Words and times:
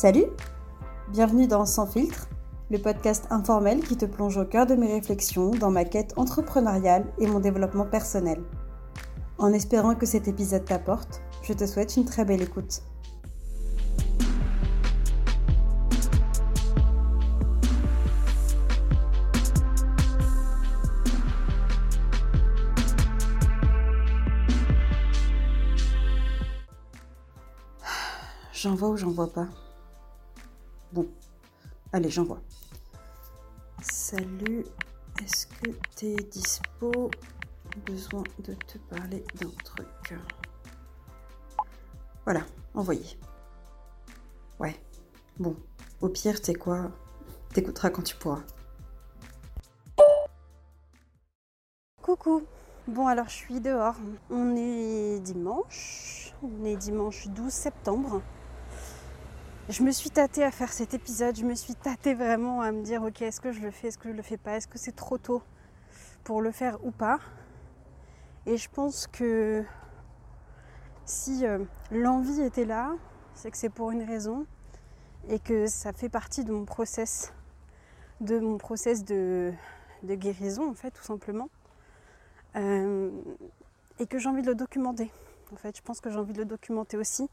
Salut 0.00 0.28
Bienvenue 1.08 1.46
dans 1.46 1.66
Sans 1.66 1.86
filtre, 1.86 2.26
le 2.70 2.78
podcast 2.78 3.26
informel 3.28 3.80
qui 3.80 3.98
te 3.98 4.06
plonge 4.06 4.38
au 4.38 4.46
cœur 4.46 4.64
de 4.64 4.74
mes 4.74 4.90
réflexions 4.90 5.50
dans 5.50 5.70
ma 5.70 5.84
quête 5.84 6.14
entrepreneuriale 6.16 7.04
et 7.18 7.26
mon 7.26 7.38
développement 7.38 7.84
personnel. 7.84 8.40
En 9.36 9.52
espérant 9.52 9.94
que 9.94 10.06
cet 10.06 10.26
épisode 10.26 10.64
t'apporte, 10.64 11.20
je 11.42 11.52
te 11.52 11.66
souhaite 11.66 11.98
une 11.98 12.06
très 12.06 12.24
belle 12.24 12.40
écoute. 12.40 12.80
J'en 28.54 28.74
vois 28.74 28.88
ou 28.88 28.96
j'en 28.96 29.10
vois 29.10 29.30
pas 29.30 29.46
allez, 31.92 32.10
j'en 32.10 32.24
vois. 32.24 32.40
Salut, 33.82 34.64
est-ce 35.22 35.46
que 35.46 35.70
t'es 35.96 36.16
dispo? 36.16 37.10
Besoin 37.86 38.24
de 38.40 38.54
te 38.54 38.78
parler 38.78 39.24
d'un 39.40 39.50
truc. 39.64 40.14
Voilà, 42.24 42.42
envoyé. 42.74 43.18
Ouais, 44.58 44.76
bon, 45.38 45.56
au 46.00 46.08
pire, 46.08 46.40
t'es 46.40 46.54
quoi? 46.54 46.90
T'écouteras 47.54 47.90
quand 47.90 48.02
tu 48.02 48.16
pourras. 48.16 48.42
Coucou 52.02 52.42
Bon 52.88 53.06
alors 53.06 53.28
je 53.28 53.34
suis 53.34 53.60
dehors. 53.60 53.94
On 54.30 54.56
est 54.56 55.20
dimanche. 55.20 56.34
On 56.42 56.64
est 56.64 56.76
dimanche 56.76 57.28
12 57.28 57.52
septembre 57.52 58.22
je 59.70 59.84
me 59.84 59.92
suis 59.92 60.10
tâtée 60.10 60.42
à 60.42 60.50
faire 60.50 60.72
cet 60.72 60.94
épisode, 60.94 61.36
je 61.36 61.44
me 61.44 61.54
suis 61.54 61.76
tâtée 61.76 62.14
vraiment 62.14 62.60
à 62.60 62.72
me 62.72 62.82
dire 62.82 63.04
ok 63.04 63.22
est-ce 63.22 63.40
que 63.40 63.52
je 63.52 63.60
le 63.60 63.70
fais, 63.70 63.88
est-ce 63.88 63.98
que 63.98 64.08
je 64.08 64.16
le 64.16 64.22
fais 64.22 64.36
pas, 64.36 64.56
est-ce 64.56 64.66
que 64.66 64.78
c'est 64.78 64.96
trop 64.96 65.16
tôt 65.16 65.42
pour 66.24 66.42
le 66.42 66.50
faire 66.50 66.84
ou 66.84 66.90
pas. 66.90 67.20
Et 68.46 68.56
je 68.56 68.68
pense 68.68 69.06
que 69.06 69.64
si 71.04 71.46
euh, 71.46 71.60
l'envie 71.92 72.40
était 72.40 72.64
là, 72.64 72.96
c'est 73.34 73.52
que 73.52 73.56
c'est 73.56 73.68
pour 73.68 73.92
une 73.92 74.02
raison 74.02 74.44
et 75.28 75.38
que 75.38 75.66
ça 75.68 75.92
fait 75.92 76.08
partie 76.08 76.44
de 76.44 76.52
mon 76.52 76.64
process, 76.64 77.32
de 78.20 78.40
mon 78.40 78.58
process 78.58 79.04
de, 79.04 79.52
guérison 80.02 80.68
en 80.68 80.74
fait 80.74 80.90
tout 80.90 81.04
simplement. 81.04 81.48
Euh, 82.56 83.10
et 84.00 84.06
que 84.08 84.18
j'ai 84.18 84.28
envie 84.28 84.42
de 84.42 84.48
le 84.48 84.56
documenter. 84.56 85.12
En 85.52 85.56
fait, 85.56 85.76
je 85.76 85.82
pense 85.82 86.00
que 86.00 86.10
j'ai 86.10 86.18
envie 86.18 86.32
de 86.32 86.38
le 86.38 86.44
documenter 86.44 86.96
aussi 86.96 87.28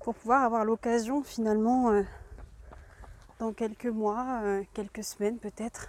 pour 0.00 0.14
pouvoir 0.14 0.44
avoir 0.44 0.64
l'occasion 0.64 1.22
finalement 1.22 1.90
euh, 1.90 2.02
dans 3.38 3.52
quelques 3.52 3.86
mois, 3.86 4.40
euh, 4.42 4.64
quelques 4.72 5.04
semaines 5.04 5.38
peut-être, 5.38 5.88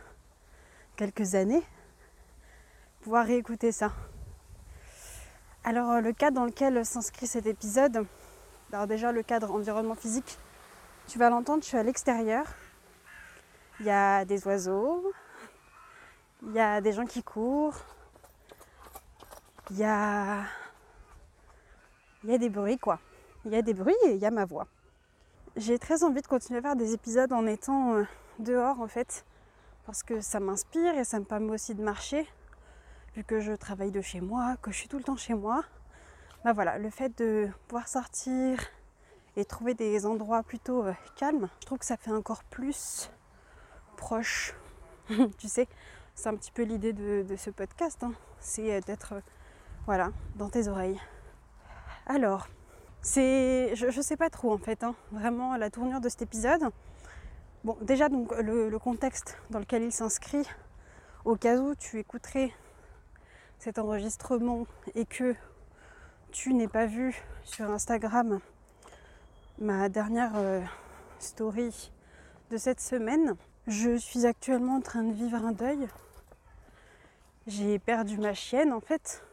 quelques 0.96 1.36
années, 1.36 1.64
pouvoir 3.02 3.26
réécouter 3.26 3.72
ça. 3.72 3.92
Alors 5.64 5.92
euh, 5.92 6.02
le 6.02 6.14
cadre 6.14 6.36
dans 6.38 6.46
lequel 6.46 6.86
s'inscrit 6.86 7.28
cet 7.28 7.46
épisode, 7.46 8.06
alors 8.72 8.88
déjà 8.88 9.12
le 9.12 9.24
cadre 9.24 9.52
environnement 9.52 9.96
physique, 9.96 10.38
tu 11.08 11.20
vas 11.20 11.30
l'entendre, 11.30 11.64
je 11.64 11.68
suis 11.70 11.78
à 11.78 11.84
l'extérieur. 11.84 12.46
Il 13.80 13.86
y 13.86 13.92
a 13.92 14.26
des 14.26 14.46
oiseaux, 14.48 15.14
il 16.42 16.52
y 16.54 16.60
a 16.60 16.82
des 16.82 16.92
gens 16.92 17.06
qui 17.06 17.22
courent, 17.22 17.78
il 19.70 19.78
y 19.78 19.84
a, 19.84 20.42
il 22.24 22.32
y 22.32 22.34
a 22.34 22.38
des 22.38 22.50
bruits 22.50 22.80
quoi 22.80 23.00
il 23.48 23.54
y 23.54 23.58
a 23.58 23.62
des 23.62 23.74
bruits 23.74 23.96
et 24.06 24.12
il 24.12 24.18
y 24.20 24.26
a 24.26 24.32
ma 24.32 24.46
voix. 24.46 24.68
J'ai 25.56 25.80
très 25.80 26.04
envie 26.04 26.22
de 26.22 26.28
continuer 26.28 26.60
à 26.60 26.62
faire 26.62 26.76
des 26.76 26.94
épisodes 26.94 27.32
en 27.32 27.48
étant 27.48 27.94
euh, 27.94 28.04
dehors 28.40 28.80
en 28.82 28.88
fait, 28.88 29.26
parce 29.86 30.04
que 30.04 30.22
ça 30.22 30.40
m'inspire 30.40 30.98
et 30.98 31.04
ça 31.04 31.20
me 31.20 31.26
permet 31.26 31.52
aussi 31.52 31.74
de 31.74 31.82
marcher, 31.82 32.28
vu 33.16 33.24
que 33.24 33.40
je 33.40 33.54
travaille 33.54 33.92
de 33.92 34.02
chez 34.02 34.22
moi, 34.22 34.58
que 34.62 34.72
je 34.72 34.78
suis 34.78 34.90
tout 34.90 34.98
le 34.98 35.04
temps 35.04 35.16
chez 35.16 35.34
moi. 35.34 35.64
Bah 36.44 36.54
voilà, 36.54 36.78
le 36.78 36.90
fait 36.90 37.18
de 37.18 37.50
pouvoir 37.68 37.88
sortir 37.88 38.60
et 39.36 39.46
trouver 39.46 39.74
des 39.74 40.06
endroits 40.06 40.44
plutôt 40.44 40.84
euh, 40.84 40.94
calmes, 41.16 41.50
je 41.62 41.66
trouve 41.66 41.80
que 41.80 41.86
ça 41.86 41.98
fait 41.98 42.12
encore 42.12 42.44
plus 42.44 43.10
proche. 43.96 44.54
tu 45.38 45.48
sais, 45.48 45.68
c'est 46.16 46.28
un 46.28 46.36
petit 46.36 46.52
peu 46.52 46.64
l'idée 46.64 46.94
de, 46.94 47.36
ce 47.38 47.50
podcast, 47.50 48.04
hein. 48.04 48.12
c'est 48.40 48.74
euh, 48.74 48.82
d'être 48.82 49.16
voilà, 49.86 50.12
dans 50.36 50.50
tes 50.50 50.68
oreilles. 50.68 51.00
Alors, 52.06 52.48
je, 53.16 53.96
ne 53.96 54.02
sais 54.02 54.18
pas 54.18 54.30
trop 54.30 54.54
en 54.54 54.58
fait, 54.58 54.84
hein, 54.84 54.96
vraiment 55.12 55.56
la 55.56 55.70
tournure 55.70 56.02
de 56.02 56.10
cet 56.10 56.22
épisode. 56.22 56.62
Bon, 57.64 57.78
déjà 57.82 58.10
donc 58.10 58.32
le, 58.38 58.78
contexte 58.78 59.38
dans 59.50 59.60
lequel 59.60 59.84
il 59.84 59.92
s'inscrit, 59.92 60.48
au 61.26 61.36
cas 61.36 61.58
où 61.58 61.76
tu 61.76 62.00
écouterais 62.00 62.52
cet 63.60 63.80
enregistrement 63.80 64.68
et 64.96 65.06
que 65.06 65.36
tu 66.32 66.54
n'aies 66.54 66.68
pas 66.68 66.86
vu 66.86 67.16
sur 67.44 67.70
Instagram 67.70 68.40
ma 69.60 69.90
dernière 69.90 70.34
euh, 70.36 70.62
story 71.20 71.92
de 72.52 72.58
cette 72.58 72.80
semaine, 72.80 73.36
je 73.66 73.98
suis 73.98 74.26
actuellement 74.26 74.76
en 74.76 74.82
train 74.82 75.04
de 75.04 75.14
vivre 75.14 75.44
un 75.44 75.52
deuil. 75.52 75.88
J'ai 77.48 77.80
perdu 77.80 78.18
ma 78.18 78.34
chienne 78.34 78.72
en 78.72 78.82
fait, 78.82 79.24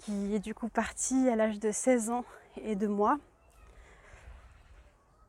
qui 0.00 0.34
est 0.34 0.38
du 0.38 0.54
coup 0.54 0.68
partie 0.68 1.28
à 1.28 1.36
l'âge 1.36 1.58
de 1.58 1.70
16 1.70 2.10
ans 2.10 2.24
et 2.62 2.74
de 2.74 2.86
moi. 2.86 3.18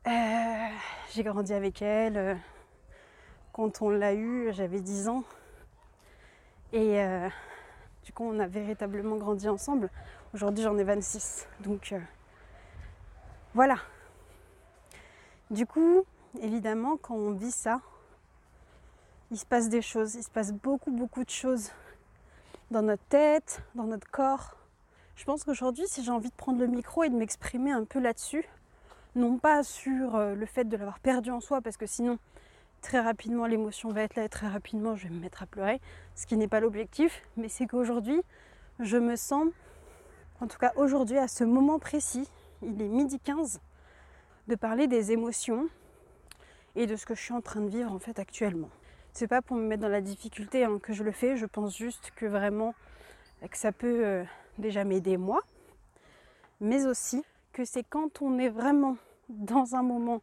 Euh, 0.06 0.68
j'ai 1.12 1.22
grandi 1.22 1.52
avec 1.52 1.82
elle. 1.82 2.16
Euh, 2.16 2.34
quand 3.52 3.82
on 3.82 3.90
l'a 3.90 4.14
eue, 4.14 4.52
j'avais 4.52 4.80
10 4.80 5.08
ans. 5.08 5.24
Et 6.72 7.00
euh, 7.00 7.28
du 8.04 8.12
coup, 8.12 8.24
on 8.24 8.38
a 8.38 8.46
véritablement 8.46 9.16
grandi 9.16 9.48
ensemble. 9.48 9.90
Aujourd'hui, 10.32 10.64
j'en 10.64 10.76
ai 10.78 10.84
26. 10.84 11.46
Donc 11.60 11.94
voilà. 13.54 13.76
Du 15.50 15.66
coup, 15.66 16.04
évidemment, 16.40 16.96
quand 16.96 17.14
on 17.14 17.32
vit 17.32 17.52
ça, 17.52 17.80
il 19.30 19.38
se 19.38 19.44
passe 19.44 19.68
des 19.68 19.82
choses. 19.82 20.14
Il 20.14 20.22
se 20.22 20.30
passe 20.30 20.52
beaucoup, 20.52 20.90
beaucoup 20.90 21.24
de 21.24 21.30
choses 21.30 21.70
dans 22.70 22.82
notre 22.82 23.04
tête, 23.04 23.62
dans 23.74 23.84
notre 23.84 24.10
corps, 24.10 24.56
je 25.16 25.24
pense 25.24 25.44
qu'aujourd'hui, 25.44 25.84
si 25.86 26.02
j'ai 26.02 26.10
envie 26.10 26.30
de 26.30 26.34
prendre 26.34 26.58
le 26.58 26.66
micro 26.66 27.04
et 27.04 27.08
de 27.08 27.16
m'exprimer 27.16 27.70
un 27.70 27.84
peu 27.84 28.00
là-dessus, 28.00 28.44
non 29.14 29.38
pas 29.38 29.62
sur 29.62 30.16
euh, 30.16 30.34
le 30.34 30.46
fait 30.46 30.64
de 30.64 30.76
l'avoir 30.76 30.98
perdu 31.00 31.30
en 31.30 31.40
soi, 31.40 31.60
parce 31.60 31.76
que 31.76 31.86
sinon, 31.86 32.18
très 32.80 33.00
rapidement, 33.00 33.46
l'émotion 33.46 33.90
va 33.90 34.02
être 34.02 34.16
là 34.16 34.24
et 34.24 34.28
très 34.28 34.48
rapidement, 34.48 34.96
je 34.96 35.08
vais 35.08 35.14
me 35.14 35.20
mettre 35.20 35.42
à 35.42 35.46
pleurer, 35.46 35.80
ce 36.14 36.26
qui 36.26 36.36
n'est 36.36 36.48
pas 36.48 36.60
l'objectif, 36.60 37.22
mais 37.36 37.48
c'est 37.48 37.66
qu'aujourd'hui, 37.66 38.20
je 38.80 38.96
me 38.96 39.16
sens, 39.16 39.48
en 40.40 40.46
tout 40.46 40.58
cas 40.58 40.72
aujourd'hui, 40.76 41.18
à 41.18 41.28
ce 41.28 41.44
moment 41.44 41.78
précis, 41.78 42.28
il 42.62 42.80
est 42.80 42.88
midi 42.88 43.20
15, 43.20 43.60
de 44.48 44.54
parler 44.54 44.86
des 44.86 45.12
émotions 45.12 45.68
et 46.74 46.86
de 46.86 46.96
ce 46.96 47.06
que 47.06 47.14
je 47.14 47.20
suis 47.20 47.34
en 47.34 47.40
train 47.40 47.60
de 47.60 47.68
vivre 47.68 47.92
en 47.92 47.98
fait 47.98 48.18
actuellement. 48.18 48.70
C'est 49.12 49.28
pas 49.28 49.42
pour 49.42 49.56
me 49.56 49.66
mettre 49.66 49.82
dans 49.82 49.88
la 49.88 50.00
difficulté 50.00 50.64
hein, 50.64 50.78
que 50.82 50.94
je 50.94 51.04
le 51.04 51.12
fais, 51.12 51.36
je 51.36 51.46
pense 51.46 51.76
juste 51.76 52.12
que 52.16 52.24
vraiment 52.24 52.74
que 53.50 53.58
ça 53.58 53.72
peut 53.72 54.06
euh, 54.06 54.24
déjà 54.58 54.84
m'aider 54.84 55.16
moi, 55.16 55.40
mais 56.60 56.86
aussi 56.86 57.24
que 57.52 57.64
c'est 57.64 57.84
quand 57.84 58.22
on 58.22 58.38
est 58.38 58.48
vraiment 58.48 58.96
dans 59.28 59.74
un 59.74 59.82
moment 59.82 60.22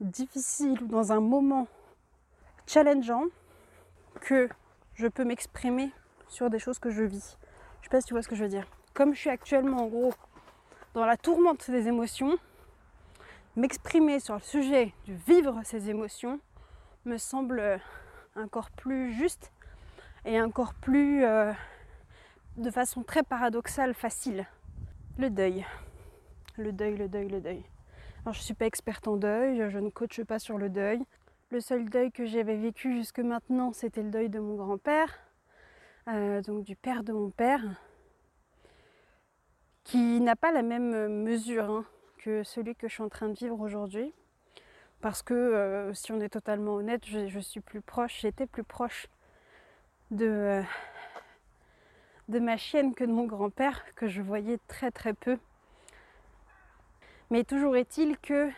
difficile 0.00 0.82
ou 0.82 0.86
dans 0.86 1.12
un 1.12 1.20
moment 1.20 1.66
challengeant 2.66 3.24
que 4.20 4.48
je 4.94 5.06
peux 5.06 5.24
m'exprimer 5.24 5.90
sur 6.28 6.50
des 6.50 6.58
choses 6.58 6.78
que 6.78 6.90
je 6.90 7.02
vis. 7.02 7.36
Je 7.80 7.86
sais 7.86 7.90
pas 7.90 8.00
si 8.00 8.06
tu 8.06 8.14
vois 8.14 8.22
ce 8.22 8.28
que 8.28 8.36
je 8.36 8.44
veux 8.44 8.50
dire. 8.50 8.66
Comme 8.94 9.14
je 9.14 9.20
suis 9.20 9.30
actuellement 9.30 9.84
en 9.84 9.86
gros 9.86 10.12
dans 10.94 11.04
la 11.04 11.16
tourmente 11.16 11.70
des 11.70 11.88
émotions, 11.88 12.36
m'exprimer 13.56 14.20
sur 14.20 14.34
le 14.34 14.40
sujet 14.40 14.92
de 15.06 15.14
vivre 15.26 15.60
ces 15.64 15.90
émotions 15.90 16.40
me 17.04 17.18
semble 17.18 17.80
encore 18.36 18.70
plus 18.70 19.12
juste 19.12 19.52
et 20.24 20.40
encore 20.40 20.74
plus 20.74 21.24
euh, 21.24 21.52
de 22.56 22.70
façon 22.70 23.02
très 23.02 23.22
paradoxale, 23.22 23.94
facile. 23.94 24.46
Le 25.18 25.30
deuil. 25.30 25.66
Le 26.56 26.72
deuil, 26.72 26.96
le 26.96 27.08
deuil, 27.08 27.28
le 27.28 27.40
deuil. 27.40 27.64
Alors, 28.24 28.34
je 28.34 28.40
ne 28.40 28.44
suis 28.44 28.54
pas 28.54 28.66
experte 28.66 29.08
en 29.08 29.16
deuil, 29.16 29.68
je 29.70 29.78
ne 29.78 29.90
coache 29.90 30.22
pas 30.22 30.38
sur 30.38 30.56
le 30.58 30.68
deuil. 30.68 31.04
Le 31.50 31.60
seul 31.60 31.88
deuil 31.88 32.10
que 32.10 32.24
j'avais 32.24 32.56
vécu 32.56 32.94
jusque 32.94 33.18
maintenant, 33.18 33.72
c'était 33.72 34.02
le 34.02 34.10
deuil 34.10 34.28
de 34.28 34.38
mon 34.38 34.54
grand-père, 34.54 35.18
euh, 36.08 36.42
donc 36.42 36.64
du 36.64 36.74
père 36.74 37.04
de 37.04 37.12
mon 37.12 37.30
père, 37.30 37.60
qui 39.84 40.20
n'a 40.20 40.36
pas 40.36 40.52
la 40.52 40.62
même 40.62 41.22
mesure 41.22 41.70
hein, 41.70 41.84
que 42.18 42.42
celui 42.42 42.74
que 42.74 42.88
je 42.88 42.94
suis 42.94 43.02
en 43.02 43.08
train 43.08 43.28
de 43.28 43.34
vivre 43.34 43.60
aujourd'hui. 43.60 44.12
Parce 45.00 45.22
que, 45.22 45.34
euh, 45.34 45.92
si 45.92 46.12
on 46.12 46.20
est 46.20 46.30
totalement 46.30 46.76
honnête, 46.76 47.04
je, 47.04 47.38
suis 47.40 47.60
plus 47.60 47.82
proche, 47.82 48.20
j'étais 48.22 48.46
plus 48.46 48.64
proche 48.64 49.08
de, 50.10 50.26
euh, 50.26 50.62
de 52.28 52.38
ma 52.38 52.56
chienne 52.56 52.94
que 52.94 53.04
de 53.04 53.12
mon 53.12 53.24
grand-père, 53.24 53.84
que 53.94 54.08
je 54.08 54.22
voyais 54.22 54.58
très 54.68 54.90
très 54.90 55.12
peu. 55.12 55.38
Mais 57.30 57.44
toujours 57.44 57.76
est-il 57.76 58.18
que 58.18 58.50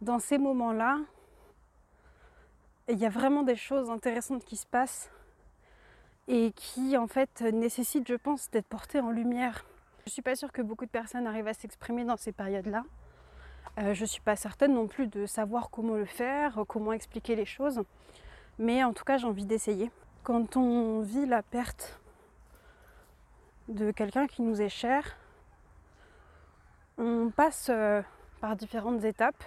dans 0.00 0.18
ces 0.18 0.38
moments-là, 0.38 0.98
il 2.88 2.98
y 2.98 3.06
a 3.06 3.10
vraiment 3.10 3.42
des 3.42 3.56
choses 3.56 3.90
intéressantes 3.90 4.44
qui 4.44 4.56
se 4.56 4.66
passent 4.66 5.10
et 6.28 6.52
qui 6.52 6.96
en 6.96 7.06
fait 7.06 7.40
nécessitent, 7.40 8.08
je 8.08 8.14
pense, 8.14 8.50
d'être 8.50 8.66
portées 8.66 9.00
en 9.00 9.10
lumière. 9.10 9.64
Je 10.04 10.10
ne 10.10 10.12
suis 10.12 10.22
pas 10.22 10.34
sûre 10.34 10.52
que 10.52 10.62
beaucoup 10.62 10.84
de 10.84 10.90
personnes 10.90 11.26
arrivent 11.26 11.48
à 11.48 11.54
s'exprimer 11.54 12.04
dans 12.04 12.16
ces 12.16 12.32
périodes-là. 12.32 12.84
Euh, 13.78 13.94
je 13.94 14.02
ne 14.02 14.06
suis 14.06 14.20
pas 14.20 14.36
certaine 14.36 14.74
non 14.74 14.86
plus 14.86 15.06
de 15.06 15.26
savoir 15.26 15.70
comment 15.70 15.94
le 15.94 16.04
faire, 16.04 16.64
comment 16.68 16.92
expliquer 16.92 17.36
les 17.36 17.46
choses. 17.46 17.82
Mais 18.58 18.84
en 18.84 18.92
tout 18.92 19.04
cas, 19.04 19.16
j'ai 19.16 19.26
envie 19.26 19.46
d'essayer. 19.46 19.90
Quand 20.22 20.56
on 20.56 21.00
vit 21.00 21.26
la 21.26 21.42
perte 21.42 22.00
de 23.72 23.90
quelqu'un 23.90 24.26
qui 24.26 24.42
nous 24.42 24.60
est 24.60 24.68
cher, 24.68 25.16
on 26.98 27.30
passe 27.30 27.68
euh, 27.70 28.02
par 28.40 28.56
différentes 28.56 29.04
étapes. 29.04 29.42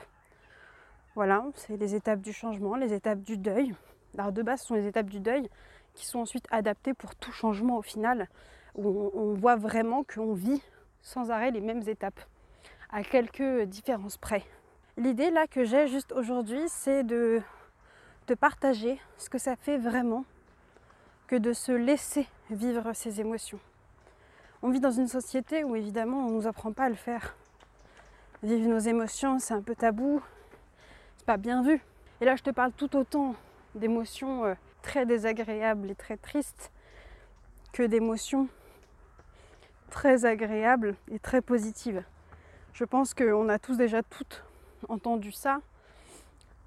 Voilà, 1.15 1.45
c'est 1.55 1.77
les 1.77 1.95
étapes 1.95 2.21
du 2.21 2.33
changement, 2.33 2.75
les 2.75 2.93
étapes 2.93 3.21
du 3.21 3.37
deuil. 3.37 3.73
Alors 4.17 4.31
de 4.31 4.41
base, 4.41 4.61
ce 4.61 4.67
sont 4.67 4.75
les 4.75 4.87
étapes 4.87 5.09
du 5.09 5.19
deuil 5.19 5.49
qui 5.93 6.05
sont 6.05 6.19
ensuite 6.19 6.45
adaptées 6.51 6.93
pour 6.93 7.15
tout 7.15 7.31
changement 7.31 7.77
au 7.77 7.81
final, 7.81 8.27
où 8.75 9.11
on, 9.13 9.33
voit 9.33 9.55
vraiment 9.55 10.03
qu'on 10.03 10.33
vit 10.33 10.61
sans 11.01 11.31
arrêt 11.31 11.51
les 11.51 11.61
mêmes 11.61 11.87
étapes, 11.87 12.19
à 12.91 13.03
quelques 13.03 13.61
différences 13.61 14.17
près. 14.17 14.43
L'idée 14.97 15.29
là 15.29 15.47
que 15.47 15.63
j'ai 15.63 15.87
juste 15.87 16.11
aujourd'hui, 16.11 16.63
c'est 16.67 17.03
de, 17.03 17.41
de 18.27 18.33
partager 18.33 18.99
ce 19.17 19.29
que 19.29 19.37
ça 19.37 19.55
fait 19.55 19.77
vraiment 19.77 20.25
que 21.27 21.35
de 21.35 21.53
se 21.53 21.71
laisser 21.71 22.27
vivre 22.49 22.91
ces 22.93 23.21
émotions. 23.21 23.59
On 24.61 24.69
vit 24.69 24.79
dans 24.79 24.91
une 24.91 25.07
société 25.07 25.63
où 25.63 25.75
évidemment 25.75 26.25
on 26.25 26.29
ne 26.29 26.35
nous 26.35 26.47
apprend 26.47 26.71
pas 26.71 26.85
à 26.85 26.89
le 26.89 26.95
faire. 26.95 27.35
Vivre 28.43 28.69
nos 28.69 28.79
émotions, 28.79 29.39
c'est 29.39 29.53
un 29.53 29.61
peu 29.61 29.75
tabou, 29.75 30.21
c'est 31.17 31.25
pas 31.25 31.37
bien 31.37 31.63
vu. 31.63 31.81
Et 32.21 32.25
là, 32.25 32.35
je 32.35 32.43
te 32.43 32.49
parle 32.49 32.71
tout 32.71 32.95
autant 32.95 33.35
d'émotions 33.75 34.45
euh, 34.45 34.53
très 34.81 35.05
désagréables 35.05 35.89
et 35.89 35.95
très 35.95 36.17
tristes 36.17 36.71
que 37.73 37.83
d'émotions 37.83 38.47
très 39.89 40.25
agréables 40.25 40.95
et 41.11 41.19
très 41.19 41.41
positives. 41.41 42.03
Je 42.73 42.83
pense 42.83 43.13
qu'on 43.13 43.49
a 43.49 43.59
tous 43.59 43.77
déjà 43.77 44.03
toutes 44.03 44.43
entendu 44.89 45.31
ça. 45.31 45.59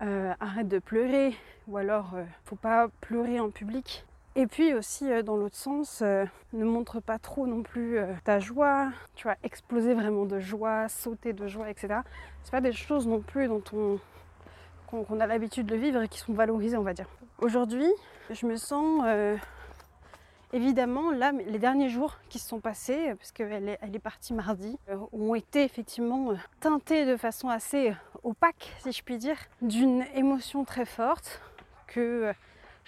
Euh, 0.00 0.32
arrête 0.38 0.68
de 0.68 0.78
pleurer, 0.78 1.34
ou 1.66 1.76
alors 1.76 2.14
euh, 2.14 2.24
faut 2.44 2.56
pas 2.56 2.88
pleurer 3.00 3.40
en 3.40 3.50
public. 3.50 4.06
Et 4.36 4.46
puis 4.46 4.74
aussi 4.74 5.06
dans 5.24 5.36
l'autre 5.36 5.56
sens, 5.56 6.00
ne 6.00 6.64
montre 6.64 7.00
pas 7.00 7.18
trop 7.18 7.46
non 7.46 7.62
plus 7.62 7.98
ta 8.24 8.38
joie, 8.38 8.90
tu 9.16 9.24
vois, 9.24 9.36
exploser 9.42 9.94
vraiment 9.94 10.26
de 10.26 10.38
joie, 10.38 10.88
sauter 10.88 11.32
de 11.32 11.48
joie, 11.48 11.70
etc. 11.70 12.00
C'est 12.44 12.52
pas 12.52 12.60
des 12.60 12.72
choses 12.72 13.06
non 13.06 13.20
plus 13.20 13.48
dont 13.48 13.98
on 14.92 15.20
a 15.20 15.26
l'habitude 15.26 15.66
de 15.66 15.76
vivre 15.76 16.02
et 16.02 16.08
qui 16.08 16.18
sont 16.18 16.34
valorisés, 16.34 16.76
on 16.76 16.82
va 16.82 16.94
dire. 16.94 17.08
Aujourd'hui, 17.40 17.88
je 18.30 18.46
me 18.46 18.56
sens 18.56 19.02
euh, 19.06 19.36
évidemment 20.52 21.10
là, 21.10 21.32
les 21.32 21.58
derniers 21.58 21.88
jours 21.88 22.16
qui 22.28 22.38
se 22.38 22.48
sont 22.48 22.60
passés, 22.60 23.14
parce 23.14 23.32
qu'elle 23.32 23.68
est, 23.68 23.78
elle 23.80 23.94
est 23.94 24.00
partie 24.00 24.34
mardi, 24.34 24.78
euh, 24.88 24.96
ont 25.12 25.34
été 25.34 25.62
effectivement 25.64 26.32
euh, 26.32 26.36
teintés 26.60 27.06
de 27.06 27.16
façon 27.16 27.48
assez 27.48 27.94
opaque, 28.24 28.74
si 28.80 28.92
je 28.92 29.02
puis 29.02 29.18
dire, 29.18 29.38
d'une 29.62 30.04
émotion 30.14 30.64
très 30.64 30.84
forte 30.84 31.40
que 31.86 32.32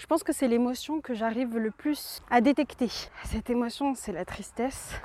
je 0.01 0.07
pense 0.07 0.23
que 0.23 0.33
c'est 0.33 0.49
l'émotion 0.49 1.03
que 1.03 1.13
j'arrive 1.13 1.59
le 1.59 1.71
plus 1.71 2.23
à 2.31 2.41
détecter. 2.41 2.89
Cette 3.25 3.51
émotion, 3.51 3.95
c'est 3.95 4.13
la 4.13 4.25
tristesse. 4.25 4.99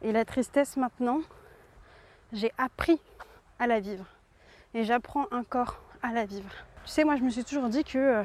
Et 0.00 0.12
la 0.12 0.24
tristesse 0.24 0.78
maintenant, 0.78 1.20
j'ai 2.32 2.50
appris 2.56 2.98
à 3.58 3.66
la 3.66 3.80
vivre 3.80 4.06
et 4.72 4.84
j'apprends 4.84 5.26
encore 5.30 5.82
à 6.02 6.10
la 6.10 6.24
vivre. 6.24 6.48
Tu 6.86 6.90
sais, 6.90 7.04
moi 7.04 7.16
je 7.16 7.22
me 7.22 7.28
suis 7.28 7.44
toujours 7.44 7.68
dit 7.68 7.84
que 7.84 7.98
euh, 7.98 8.24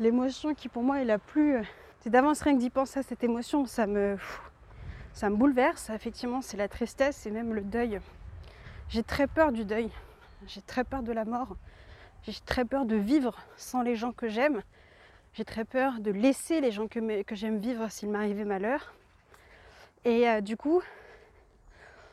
l'émotion 0.00 0.54
qui 0.54 0.68
pour 0.68 0.82
moi 0.82 1.00
est 1.00 1.06
la 1.06 1.18
plus... 1.18 1.56
Euh, 1.56 1.62
c'est 2.00 2.10
d'avance 2.10 2.42
rien 2.42 2.54
que 2.54 2.60
d'y 2.60 2.68
penser 2.68 2.98
à 3.00 3.02
cette 3.02 3.24
émotion, 3.24 3.64
ça 3.64 3.86
me, 3.86 4.18
ça 5.14 5.30
me 5.30 5.36
bouleverse. 5.36 5.88
Effectivement, 5.88 6.42
c'est 6.42 6.58
la 6.58 6.68
tristesse 6.68 7.24
et 7.24 7.30
même 7.30 7.54
le 7.54 7.62
deuil. 7.62 8.00
J'ai 8.90 9.02
très 9.02 9.28
peur 9.28 9.50
du 9.50 9.64
deuil, 9.64 9.90
j'ai 10.46 10.60
très 10.60 10.84
peur 10.84 11.02
de 11.02 11.12
la 11.12 11.24
mort, 11.24 11.56
j'ai 12.26 12.40
très 12.46 12.64
peur 12.64 12.86
de 12.86 12.96
vivre 12.96 13.36
sans 13.56 13.82
les 13.82 13.96
gens 13.96 14.12
que 14.12 14.28
j'aime, 14.28 14.62
j'ai 15.34 15.44
très 15.44 15.64
peur 15.64 16.00
de 16.00 16.10
laisser 16.10 16.60
les 16.60 16.70
gens 16.70 16.88
que, 16.88 17.00
j'aime 17.32 17.58
vivre 17.58 17.90
s'il 17.90 18.10
m'arrivait 18.10 18.44
malheur. 18.44 18.94
Et 20.04 20.28
euh, 20.28 20.40
du 20.40 20.56
coup, 20.56 20.80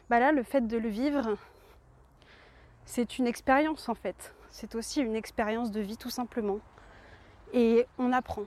bah 0.09 0.19
là, 0.19 0.31
le 0.31 0.43
fait 0.43 0.67
de 0.67 0.77
le 0.77 0.89
vivre, 0.89 1.37
c'est 2.85 3.17
une 3.17 3.27
expérience 3.27 3.87
en 3.89 3.95
fait. 3.95 4.33
C'est 4.49 4.75
aussi 4.75 5.01
une 5.01 5.15
expérience 5.15 5.71
de 5.71 5.79
vie 5.79 5.97
tout 5.97 6.09
simplement. 6.09 6.59
Et 7.53 7.85
on 7.97 8.11
apprend. 8.11 8.45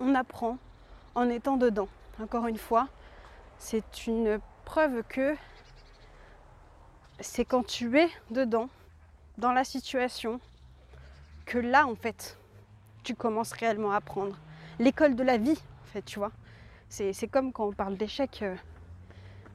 On 0.00 0.14
apprend 0.14 0.58
en 1.14 1.28
étant 1.28 1.56
dedans. 1.56 1.88
Encore 2.20 2.46
une 2.46 2.58
fois, 2.58 2.88
c'est 3.58 4.06
une 4.06 4.40
preuve 4.64 5.02
que 5.04 5.36
c'est 7.20 7.44
quand 7.44 7.64
tu 7.64 7.98
es 7.98 8.08
dedans, 8.30 8.68
dans 9.38 9.52
la 9.52 9.64
situation, 9.64 10.40
que 11.44 11.58
là 11.58 11.86
en 11.86 11.94
fait, 11.94 12.38
tu 13.02 13.14
commences 13.14 13.52
réellement 13.52 13.92
à 13.92 13.96
apprendre. 13.96 14.36
L'école 14.78 15.16
de 15.16 15.22
la 15.22 15.36
vie, 15.36 15.58
en 15.82 15.86
fait, 15.86 16.02
tu 16.02 16.18
vois. 16.18 16.32
C'est 16.88 17.26
comme 17.28 17.52
quand 17.52 17.66
on 17.66 17.72
parle 17.72 17.96
d'échec. 17.96 18.40
Euh, 18.42 18.54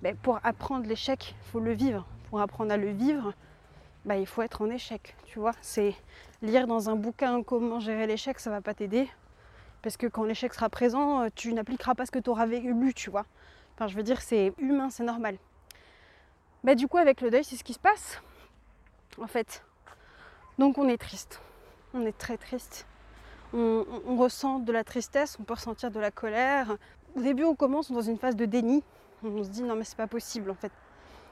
ben, 0.02 0.16
pour 0.16 0.40
apprendre 0.44 0.88
l'échec, 0.88 1.36
il 1.40 1.52
faut 1.52 1.60
le 1.60 1.74
vivre. 1.74 2.06
Pour 2.30 2.42
apprendre 2.42 2.72
à 2.72 2.78
le 2.78 2.90
vivre, 2.90 3.34
bah, 4.06 4.18
il 4.18 4.26
faut 4.28 4.42
être 4.42 4.62
en 4.62 4.70
échec, 4.70 5.16
tu 5.26 5.40
vois. 5.40 5.54
C'est 5.62 5.96
lire 6.42 6.68
dans 6.68 6.90
un 6.90 6.96
bouquin 6.96 7.44
comment 7.44 7.80
gérer 7.80 8.08
l'échec, 8.08 8.40
ça 8.40 8.50
va 8.50 8.62
pas 8.62 8.74
t'aider. 8.74 9.10
Parce 9.82 9.98
que 9.98 10.08
quand 10.08 10.24
l'échec 10.24 10.54
sera 10.54 10.70
présent, 10.70 11.24
euh, 11.24 11.28
tu 11.34 11.54
n'appliqueras 11.54 11.96
pas 11.96 12.06
ce 12.06 12.12
que 12.12 12.20
tu 12.20 12.30
auras 12.30 12.46
lu, 12.46 12.94
tu 12.94 13.10
vois. 13.10 13.26
Enfin, 13.76 13.88
je 13.88 13.96
veux 13.96 14.04
dire, 14.04 14.22
c'est 14.22 14.54
humain, 14.58 14.90
c'est 14.90 15.04
normal. 15.04 15.38
Bah, 16.64 16.76
du 16.76 16.88
coup, 16.88 16.98
avec 16.98 17.22
le 17.22 17.30
deuil, 17.30 17.44
c'est 17.44 17.56
ce 17.56 17.64
qui 17.64 17.74
se 17.74 17.80
passe, 17.80 18.22
en 19.22 19.28
fait. 19.28 19.64
Donc, 20.58 20.78
on 20.78 20.88
est 20.90 20.98
triste. 20.98 21.40
On 21.98 22.06
est 22.06 22.18
très 22.18 22.38
triste. 22.38 22.86
On, 23.54 23.86
ressent 24.18 24.60
de 24.60 24.72
la 24.72 24.84
tristesse, 24.84 25.38
on 25.40 25.44
peut 25.44 25.54
ressentir 25.54 25.90
de 25.90 26.00
la 26.00 26.12
colère. 26.12 26.78
Au 27.16 27.22
début, 27.22 27.44
on 27.44 27.56
commence 27.56 27.92
dans 27.92 28.02
une 28.02 28.18
phase 28.18 28.36
de 28.36 28.46
déni. 28.46 28.84
On 29.24 29.44
se 29.44 29.50
dit, 29.50 29.64
non, 29.64 29.76
mais 29.76 29.84
c'est 29.84 29.98
pas 29.98 30.08
possible, 30.08 30.52
en 30.52 30.56
fait 30.56 30.72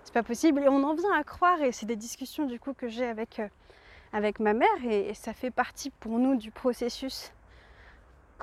c'est 0.06 0.14
pas 0.14 0.24
possible. 0.24 0.62
Et 0.62 0.70
on 0.70 0.84
en 0.84 0.94
vient 0.94 1.12
à 1.14 1.24
croire, 1.24 1.62
et 1.62 1.72
c'est 1.72 1.86
des 1.86 1.96
discussions 1.96 2.46
du 2.46 2.60
coup 2.60 2.74
que 2.74 2.88
j'ai 2.88 3.06
avec, 3.06 3.40
euh, 3.40 4.32
ma 4.40 4.54
mère, 4.54 4.86
et, 4.88 5.14
ça 5.14 5.34
fait 5.34 5.52
partie 5.52 5.90
pour 5.90 6.20
nous 6.20 6.36
du 6.36 6.52
processus. 6.52 7.34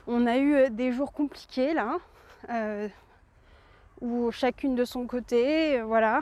On 0.06 0.26
a 0.26 0.36
eu 0.36 0.54
euh, 0.54 0.68
des 0.68 0.92
jours 0.92 1.12
compliqués 1.12 1.72
là, 1.72 1.98
euh, 2.50 2.88
où 4.00 4.30
chacune 4.32 4.74
de 4.74 4.84
son 4.84 5.06
côté, 5.06 5.80
voilà. 5.82 6.20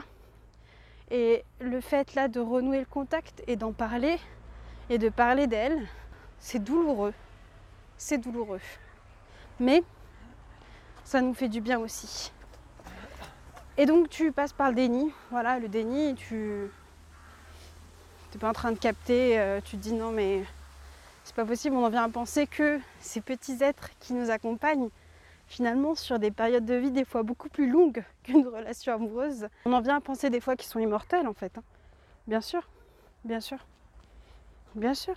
Et 1.09 1.43
le 1.59 1.81
fait 1.81 2.13
là 2.13 2.27
de 2.29 2.39
renouer 2.39 2.79
le 2.79 2.85
contact 2.85 3.43
et 3.47 3.57
d'en 3.57 3.73
parler, 3.73 4.17
et 4.91 4.97
de 4.97 5.07
parler 5.07 5.47
d'elle, 5.47 5.87
c'est 6.37 6.59
douloureux. 6.59 7.13
C'est 7.97 8.17
douloureux. 8.17 8.59
Mais 9.57 9.83
ça 11.05 11.21
nous 11.21 11.33
fait 11.33 11.47
du 11.47 11.61
bien 11.61 11.79
aussi. 11.79 12.33
Et 13.77 13.85
donc 13.85 14.09
tu 14.09 14.33
passes 14.33 14.51
par 14.51 14.67
le 14.67 14.75
déni. 14.75 15.13
Voilà, 15.29 15.59
le 15.59 15.69
déni, 15.69 16.15
tu 16.15 16.69
n'es 18.33 18.39
pas 18.39 18.49
en 18.49 18.53
train 18.53 18.73
de 18.73 18.77
capter, 18.77 19.39
euh, 19.39 19.61
tu 19.63 19.77
te 19.77 19.81
dis 19.81 19.93
non 19.93 20.11
mais 20.11 20.43
c'est 21.23 21.35
pas 21.35 21.45
possible, 21.45 21.77
on 21.77 21.85
en 21.85 21.89
vient 21.89 22.03
à 22.03 22.09
penser 22.09 22.45
que 22.45 22.77
ces 22.99 23.21
petits 23.21 23.63
êtres 23.63 23.91
qui 24.01 24.11
nous 24.11 24.29
accompagnent, 24.29 24.89
finalement 25.47 25.95
sur 25.95 26.19
des 26.19 26.31
périodes 26.31 26.65
de 26.65 26.75
vie 26.75 26.91
des 26.91 27.05
fois 27.05 27.23
beaucoup 27.23 27.47
plus 27.47 27.71
longues 27.71 28.03
qu'une 28.23 28.45
relation 28.45 28.93
amoureuse, 28.93 29.47
on 29.63 29.71
en 29.71 29.79
vient 29.79 29.95
à 29.95 30.01
penser 30.01 30.29
des 30.29 30.41
fois 30.41 30.57
qu'ils 30.57 30.69
sont 30.69 30.79
immortels 30.79 31.29
en 31.29 31.33
fait. 31.33 31.57
Hein. 31.57 31.63
Bien 32.27 32.41
sûr, 32.41 32.67
bien 33.23 33.39
sûr, 33.39 33.65
bien 34.75 34.93
sûr. 34.93 35.15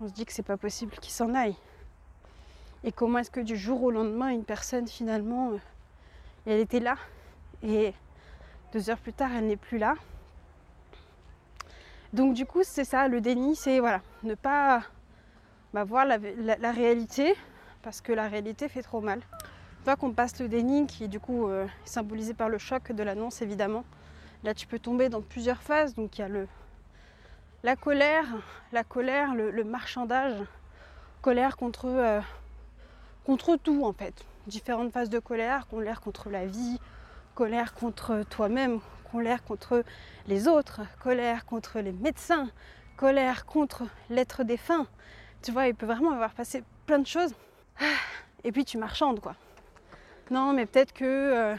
On 0.00 0.08
se 0.08 0.12
dit 0.12 0.24
que 0.24 0.32
c'est 0.32 0.42
pas 0.42 0.56
possible 0.56 0.92
qu'ils 0.92 1.12
s'en 1.12 1.34
aillent. 1.34 1.56
Et 2.84 2.92
comment 2.92 3.18
est-ce 3.18 3.30
que 3.30 3.40
du 3.40 3.56
jour 3.56 3.82
au 3.82 3.90
lendemain, 3.90 4.28
une 4.28 4.44
personne 4.44 4.86
finalement 4.86 5.52
euh, 5.52 5.58
elle 6.46 6.60
était 6.60 6.80
là. 6.80 6.96
Et 7.62 7.92
deux 8.72 8.90
heures 8.90 8.98
plus 8.98 9.12
tard, 9.12 9.30
elle 9.36 9.46
n'est 9.46 9.56
plus 9.56 9.78
là. 9.78 9.96
Donc 12.12 12.34
du 12.34 12.46
coup, 12.46 12.62
c'est 12.62 12.84
ça, 12.84 13.08
le 13.08 13.20
déni, 13.20 13.54
c'est 13.56 13.80
voilà, 13.80 14.00
ne 14.22 14.34
pas 14.34 14.82
bah, 15.74 15.84
voir 15.84 16.06
la, 16.06 16.72
réalité, 16.72 17.34
parce 17.82 18.00
que 18.00 18.12
la 18.12 18.28
réalité 18.28 18.68
fait 18.68 18.82
trop 18.82 19.00
mal. 19.00 19.18
Une 19.78 19.84
fois 19.84 19.96
qu'on 19.96 20.12
passe 20.12 20.40
le 20.40 20.48
déni, 20.48 20.86
qui 20.86 21.04
est 21.04 21.08
du 21.08 21.20
coup 21.20 21.48
euh, 21.48 21.66
symbolisé 21.84 22.32
par 22.32 22.48
le 22.48 22.56
choc 22.58 22.92
de 22.92 23.02
l'annonce, 23.02 23.42
évidemment, 23.42 23.84
là 24.42 24.54
tu 24.54 24.66
peux 24.66 24.78
tomber 24.78 25.10
dans 25.10 25.20
plusieurs 25.20 25.60
phases. 25.60 25.94
Donc 25.94 26.16
il 26.16 26.22
y 26.22 26.24
a 26.24 26.28
le, 26.28 26.48
la 27.62 27.76
colère, 27.76 28.26
la 28.72 28.84
colère, 28.84 29.34
le, 29.34 29.64
marchandage, 29.64 30.40
colère 31.22 31.56
contre, 31.56 31.86
euh, 31.86 32.20
contre 33.24 33.56
tout 33.56 33.84
en 33.84 33.92
fait 33.92 34.24
différentes 34.46 34.92
phases 34.92 35.10
de 35.10 35.18
colère, 35.18 35.66
colère 35.68 36.00
contre 36.00 36.30
la 36.30 36.46
vie, 36.46 36.78
colère 37.34 37.74
contre 37.74 38.24
toi-même, 38.30 38.80
colère 39.12 39.44
contre 39.44 39.84
les 40.26 40.48
autres, 40.48 40.80
colère 41.02 41.44
contre 41.44 41.80
les 41.80 41.92
médecins, 41.92 42.48
colère 42.96 43.44
contre 43.44 43.84
l'être 44.08 44.44
défunt. 44.44 44.86
Tu 45.42 45.52
vois, 45.52 45.68
il 45.68 45.74
peut 45.74 45.86
vraiment 45.86 46.12
avoir 46.12 46.32
passé 46.32 46.64
plein 46.86 46.98
de 46.98 47.06
choses. 47.06 47.34
Et 48.44 48.52
puis 48.52 48.64
tu 48.64 48.78
marchandes 48.78 49.20
quoi. 49.20 49.34
Non, 50.30 50.52
mais 50.52 50.64
peut-être 50.64 50.92
que 50.92 51.04
euh, 51.04 51.56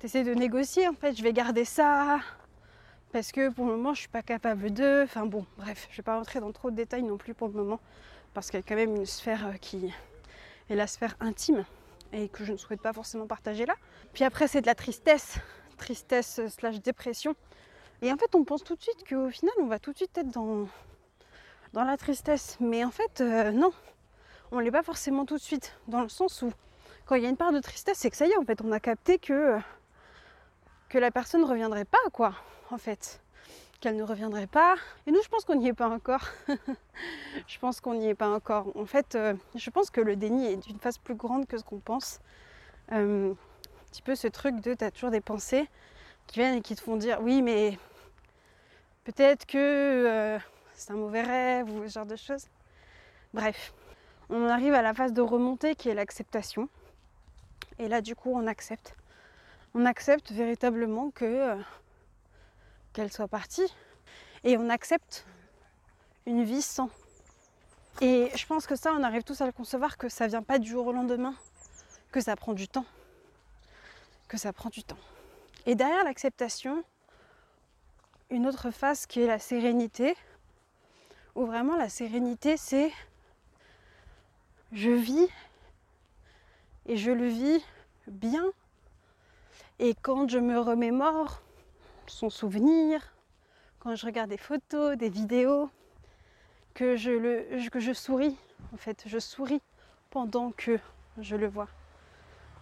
tu 0.00 0.06
essaies 0.06 0.24
de 0.24 0.34
négocier 0.34 0.88
en 0.88 0.94
fait, 0.94 1.16
je 1.16 1.22
vais 1.22 1.32
garder 1.32 1.64
ça 1.64 2.18
parce 3.12 3.32
que 3.32 3.50
pour 3.50 3.66
le 3.66 3.72
moment 3.76 3.94
je 3.94 4.00
suis 4.00 4.08
pas 4.08 4.22
capable 4.22 4.72
de. 4.72 5.02
Enfin 5.04 5.26
bon, 5.26 5.46
bref, 5.58 5.88
je 5.90 5.96
vais 5.98 6.02
pas 6.02 6.16
rentrer 6.16 6.40
dans 6.40 6.52
trop 6.52 6.70
de 6.70 6.76
détails 6.76 7.02
non 7.02 7.16
plus 7.16 7.34
pour 7.34 7.48
le 7.48 7.54
moment 7.54 7.80
parce 8.34 8.50
qu'il 8.50 8.58
y 8.58 8.62
a 8.62 8.66
quand 8.66 8.76
même 8.76 8.96
une 8.96 9.06
sphère 9.06 9.48
euh, 9.48 9.52
qui 9.60 9.92
est 10.70 10.74
la 10.74 10.86
sphère 10.86 11.16
intime 11.20 11.64
et 12.12 12.28
que 12.28 12.44
je 12.44 12.52
ne 12.52 12.56
souhaite 12.56 12.80
pas 12.80 12.92
forcément 12.92 13.26
partager 13.26 13.66
là. 13.66 13.74
Puis 14.12 14.24
après 14.24 14.48
c'est 14.48 14.62
de 14.62 14.66
la 14.66 14.74
tristesse, 14.74 15.36
tristesse 15.76 16.40
slash 16.48 16.80
dépression. 16.80 17.34
Et 18.00 18.12
en 18.12 18.16
fait 18.16 18.34
on 18.34 18.44
pense 18.44 18.64
tout 18.64 18.76
de 18.76 18.82
suite 18.82 19.06
qu'au 19.08 19.30
final 19.30 19.54
on 19.60 19.66
va 19.66 19.78
tout 19.78 19.92
de 19.92 19.96
suite 19.96 20.16
être 20.16 20.30
dans, 20.30 20.66
dans 21.72 21.84
la 21.84 21.96
tristesse. 21.96 22.56
Mais 22.60 22.84
en 22.84 22.90
fait 22.90 23.20
euh, 23.20 23.52
non, 23.52 23.72
on 24.50 24.58
ne 24.58 24.62
l'est 24.62 24.70
pas 24.70 24.82
forcément 24.82 25.24
tout 25.24 25.36
de 25.36 25.42
suite. 25.42 25.76
Dans 25.88 26.00
le 26.00 26.08
sens 26.08 26.42
où 26.42 26.52
quand 27.06 27.16
il 27.16 27.22
y 27.22 27.26
a 27.26 27.28
une 27.28 27.36
part 27.36 27.52
de 27.52 27.60
tristesse, 27.60 27.98
c'est 27.98 28.10
que 28.10 28.16
ça 28.16 28.26
y 28.26 28.30
est, 28.30 28.36
en 28.36 28.44
fait, 28.44 28.62
on 28.62 28.70
a 28.70 28.80
capté 28.80 29.18
que, 29.18 29.58
que 30.88 30.98
la 30.98 31.10
personne 31.10 31.40
ne 31.40 31.46
reviendrait 31.46 31.84
pas, 31.84 31.98
quoi, 32.12 32.34
en 32.72 32.78
fait. 32.78 33.20
Qu'elle 33.80 33.96
ne 33.96 34.02
reviendrait 34.02 34.46
pas. 34.46 34.76
Et 35.06 35.10
nous, 35.10 35.20
je 35.22 35.28
pense 35.28 35.44
qu'on 35.44 35.56
n'y 35.56 35.68
est 35.68 35.72
pas 35.72 35.88
encore. 35.88 36.28
je 37.46 37.58
pense 37.58 37.80
qu'on 37.80 37.94
n'y 37.94 38.08
est 38.08 38.14
pas 38.14 38.28
encore. 38.28 38.68
En 38.76 38.86
fait, 38.86 39.14
euh, 39.14 39.34
je 39.54 39.70
pense 39.70 39.90
que 39.90 40.00
le 40.00 40.14
déni 40.16 40.46
est 40.46 40.56
d'une 40.56 40.78
phase 40.78 40.98
plus 40.98 41.16
grande 41.16 41.46
que 41.46 41.58
ce 41.58 41.64
qu'on 41.64 41.80
pense. 41.80 42.20
Euh, 42.92 43.32
un 43.32 43.90
petit 43.90 44.02
peu 44.02 44.14
ce 44.14 44.28
truc 44.28 44.60
de 44.60 44.74
tu 44.74 44.84
as 44.84 44.90
toujours 44.90 45.10
des 45.10 45.20
pensées 45.20 45.68
qui 46.26 46.38
viennent 46.38 46.54
et 46.54 46.60
qui 46.60 46.76
te 46.76 46.80
font 46.80 46.96
dire 46.96 47.18
oui, 47.22 47.42
mais 47.42 47.76
peut-être 49.04 49.46
que 49.46 49.58
euh, 49.58 50.38
c'est 50.74 50.92
un 50.92 50.96
mauvais 50.96 51.22
rêve 51.22 51.68
ou 51.68 51.82
ce 51.82 51.92
genre 51.92 52.06
de 52.06 52.16
choses. 52.16 52.46
Bref, 53.34 53.74
on 54.30 54.46
arrive 54.46 54.74
à 54.74 54.82
la 54.82 54.94
phase 54.94 55.12
de 55.12 55.22
remontée 55.22 55.74
qui 55.74 55.88
est 55.88 55.94
l'acceptation. 55.94 56.68
Et 57.80 57.88
là, 57.88 58.00
du 58.00 58.14
coup, 58.14 58.30
on 58.32 58.46
accepte. 58.46 58.94
On 59.74 59.86
accepte 59.86 60.30
véritablement 60.30 61.10
que 61.10 61.56
qu'elle 62.92 63.12
soit 63.12 63.28
partie. 63.28 63.66
Et 64.44 64.56
on 64.58 64.68
accepte 64.68 65.26
une 66.26 66.44
vie 66.44 66.62
sans. 66.62 66.90
Et 68.00 68.30
je 68.34 68.46
pense 68.46 68.66
que 68.66 68.76
ça, 68.76 68.92
on 68.92 69.02
arrive 69.02 69.22
tous 69.22 69.40
à 69.40 69.46
le 69.46 69.52
concevoir, 69.52 69.98
que 69.98 70.08
ça 70.08 70.26
vient 70.26 70.42
pas 70.42 70.58
du 70.58 70.70
jour 70.70 70.86
au 70.86 70.92
lendemain, 70.92 71.34
que 72.10 72.20
ça 72.20 72.36
prend 72.36 72.52
du 72.52 72.68
temps. 72.68 72.86
Que 74.28 74.36
ça 74.36 74.52
prend 74.52 74.70
du 74.70 74.82
temps. 74.82 74.98
Et 75.66 75.74
derrière 75.74 76.04
l'acceptation, 76.04 76.84
une 78.30 78.46
autre 78.46 78.70
phase 78.70 79.06
qui 79.06 79.20
est 79.20 79.26
la 79.26 79.38
sérénité, 79.38 80.16
où 81.34 81.46
vraiment 81.46 81.76
la 81.76 81.88
sérénité, 81.88 82.56
c'est 82.56 82.92
je 84.72 84.90
vis 84.90 85.28
et 86.86 86.96
je 86.96 87.10
le 87.10 87.26
vis 87.26 87.62
bien. 88.06 88.44
Et 89.78 89.94
quand 89.94 90.28
je 90.28 90.38
me 90.38 90.58
remémore 90.58 91.42
son 92.12 92.30
souvenir, 92.30 93.00
quand 93.80 93.94
je 93.94 94.06
regarde 94.06 94.30
des 94.30 94.36
photos, 94.36 94.96
des 94.96 95.08
vidéos, 95.08 95.70
que 96.74 96.96
je, 96.96 97.92
souris, 97.92 98.36
en 98.72 98.76
fait, 98.76 99.04
je 99.06 99.18
souris 99.18 99.60
pendant 100.10 100.52
que 100.52 100.78
je 101.18 101.36
le 101.36 101.48
vois. 101.48 101.68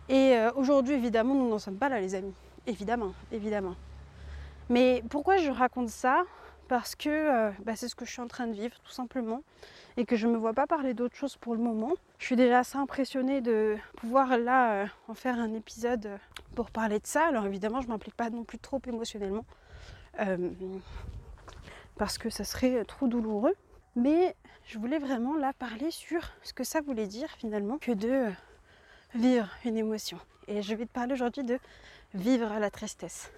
Et 0.09 0.35
euh, 0.37 0.51
aujourd'hui, 0.57 0.95
évidemment, 0.95 1.35
nous 1.35 1.49
n'en 1.49 1.59
sommes 1.59 1.77
pas 1.77 1.89
là, 1.89 2.01
les 2.01 2.15
amis. 2.15 2.35
Évidemment, 2.67 3.13
évidemment. 3.31 3.77
Mais 4.69 5.03
pourquoi 5.11 5.37
je 5.37 5.51
raconte 5.51 5.89
ça? 5.89 6.25
Parce 6.69 6.95
que 6.95 7.09
euh, 7.09 7.51
bah, 7.65 7.77
c'est 7.77 7.89
ce 7.89 7.95
que 7.95 8.05
je 8.05 8.13
suis 8.13 8.23
en 8.23 8.29
train 8.29 8.47
de 8.47 8.53
vivre, 8.53 8.77
tout 8.85 8.93
simplement 8.93 9.43
et 9.97 10.07
que 10.07 10.17
je 10.17 10.27
ne 10.27 10.33
me 10.33 10.39
vois 10.39 10.53
pas 10.53 10.67
parler 10.67 10.95
d'autre 10.95 11.17
chose 11.17 11.37
pour 11.37 11.55
le 11.55 11.61
moment. 11.61 11.93
Je 12.19 12.27
suis 12.27 12.37
déjà 12.37 12.61
assez 12.61 12.79
impressionnée 12.79 13.41
de 13.41 13.77
pouvoir 13.97 14.39
là 14.39 14.73
euh, 14.73 14.87
en 15.09 15.15
faire 15.15 15.39
un 15.39 15.53
épisode 15.55 16.09
pour 16.55 16.71
parler 16.71 16.99
de 16.99 17.07
ça. 17.07 17.27
Alors 17.27 17.47
évidemment, 17.47 17.81
je 17.81 17.87
ne 17.87 17.93
m'implique 17.93 18.15
pas 18.15 18.31
non 18.31 18.45
plus 18.45 18.59
trop 18.59 18.81
émotionnellement 18.87 19.45
euh, 20.21 20.51
parce 21.97 22.19
que 22.19 22.31
ça 22.31 22.45
serait 22.45 22.85
trop 22.85 23.09
douloureux. 23.09 23.55
Mais 23.97 24.37
je 24.67 24.79
voulais 24.79 24.99
vraiment 24.99 25.37
là 25.37 25.53
parler 25.53 25.91
sur 25.91 26.21
ce 26.43 26.53
que 26.53 26.65
ça 26.65 26.81
voulait 26.81 27.07
dire 27.07 27.29
finalement 27.39 27.79
que 27.79 27.93
de 27.93 28.31
vivre 29.15 29.49
une 29.65 29.77
émotion. 29.77 30.19
Et 30.47 30.63
je 30.63 30.75
vais 30.75 30.87
te 30.87 30.93
parler 30.93 31.15
aujourd'hui 31.15 31.43
de 31.43 31.59
vivre 32.15 32.59
la 32.59 32.71
tristesse. 32.71 33.31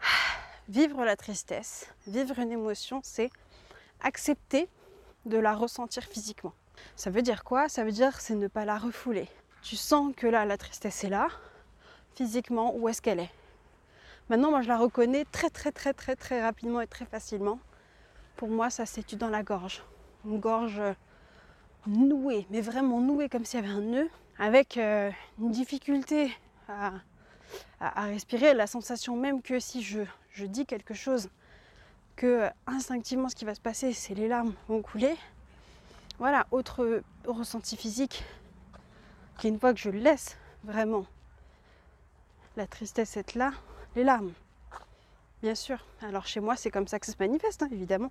Vivre 0.68 1.04
la 1.04 1.14
tristesse, 1.14 1.94
vivre 2.08 2.40
une 2.40 2.50
émotion, 2.50 2.98
c'est 3.04 3.30
accepter 4.00 4.68
de 5.24 5.38
la 5.38 5.54
ressentir 5.54 6.02
physiquement. 6.02 6.54
Ça 6.96 7.10
veut 7.10 7.22
dire 7.22 7.44
quoi? 7.44 7.68
Ça 7.68 7.84
veut 7.84 7.92
dire 7.92 8.20
c'est 8.20 8.34
ne 8.34 8.48
pas 8.48 8.64
la 8.64 8.76
refouler. 8.76 9.28
Tu 9.62 9.76
sens 9.76 10.12
que 10.16 10.26
là, 10.26 10.44
la 10.44 10.56
tristesse 10.56 11.04
est 11.04 11.08
là, 11.08 11.28
physiquement, 12.16 12.74
où 12.74 12.88
est-ce 12.88 13.02
qu'elle 13.02 13.20
est 13.20 13.30
Maintenant, 14.28 14.50
moi, 14.50 14.62
je 14.62 14.68
la 14.68 14.76
reconnais 14.76 15.24
très, 15.30 15.50
très, 15.50 15.70
très, 15.70 15.92
très, 15.92 16.16
très 16.16 16.42
rapidement 16.42 16.80
et 16.80 16.86
très 16.88 17.04
facilement. 17.04 17.60
Pour 18.36 18.48
moi, 18.48 18.70
ça 18.70 18.84
situe 18.84 19.16
dans 19.16 19.28
la 19.28 19.44
gorge. 19.44 19.84
Une 20.24 20.40
gorge 20.40 20.82
nouée, 21.86 22.46
mais 22.50 22.60
vraiment 22.60 23.00
nouée 23.00 23.28
comme 23.28 23.44
s'il 23.44 23.60
y 23.60 23.62
avait 23.62 23.72
un 23.72 23.80
nœud, 23.80 24.10
avec 24.38 24.76
euh, 24.76 25.10
une 25.38 25.50
difficulté 25.50 26.32
à, 26.68 26.92
respirer, 27.80 28.54
la 28.54 28.66
sensation 28.66 29.16
même 29.16 29.40
que 29.40 29.60
si 29.60 29.82
je, 29.82 30.02
dis 30.46 30.66
quelque 30.66 30.94
chose 30.94 31.30
que 32.16 32.48
instinctivement 32.66 33.28
ce 33.28 33.36
qui 33.36 33.44
va 33.44 33.54
se 33.54 33.60
passer, 33.60 33.92
c'est 33.92 34.14
les 34.14 34.26
larmes 34.26 34.54
vont 34.68 34.82
couler. 34.82 35.14
Voilà, 36.18 36.46
autre 36.50 37.02
ressenti 37.26 37.76
physique, 37.76 38.24
qui 39.38 39.48
une 39.48 39.60
fois 39.60 39.72
que 39.72 39.78
je 39.78 39.90
laisse 39.90 40.36
vraiment 40.64 41.06
la 42.56 42.66
tristesse 42.66 43.16
être 43.16 43.34
là, 43.34 43.52
les 43.94 44.04
larmes. 44.04 44.32
Bien 45.42 45.54
sûr. 45.54 45.84
Alors 46.00 46.26
chez 46.26 46.40
moi, 46.40 46.56
c'est 46.56 46.70
comme 46.70 46.88
ça 46.88 46.98
que 46.98 47.06
ça 47.06 47.12
se 47.12 47.18
manifeste, 47.18 47.62
hein, 47.62 47.68
évidemment. 47.70 48.10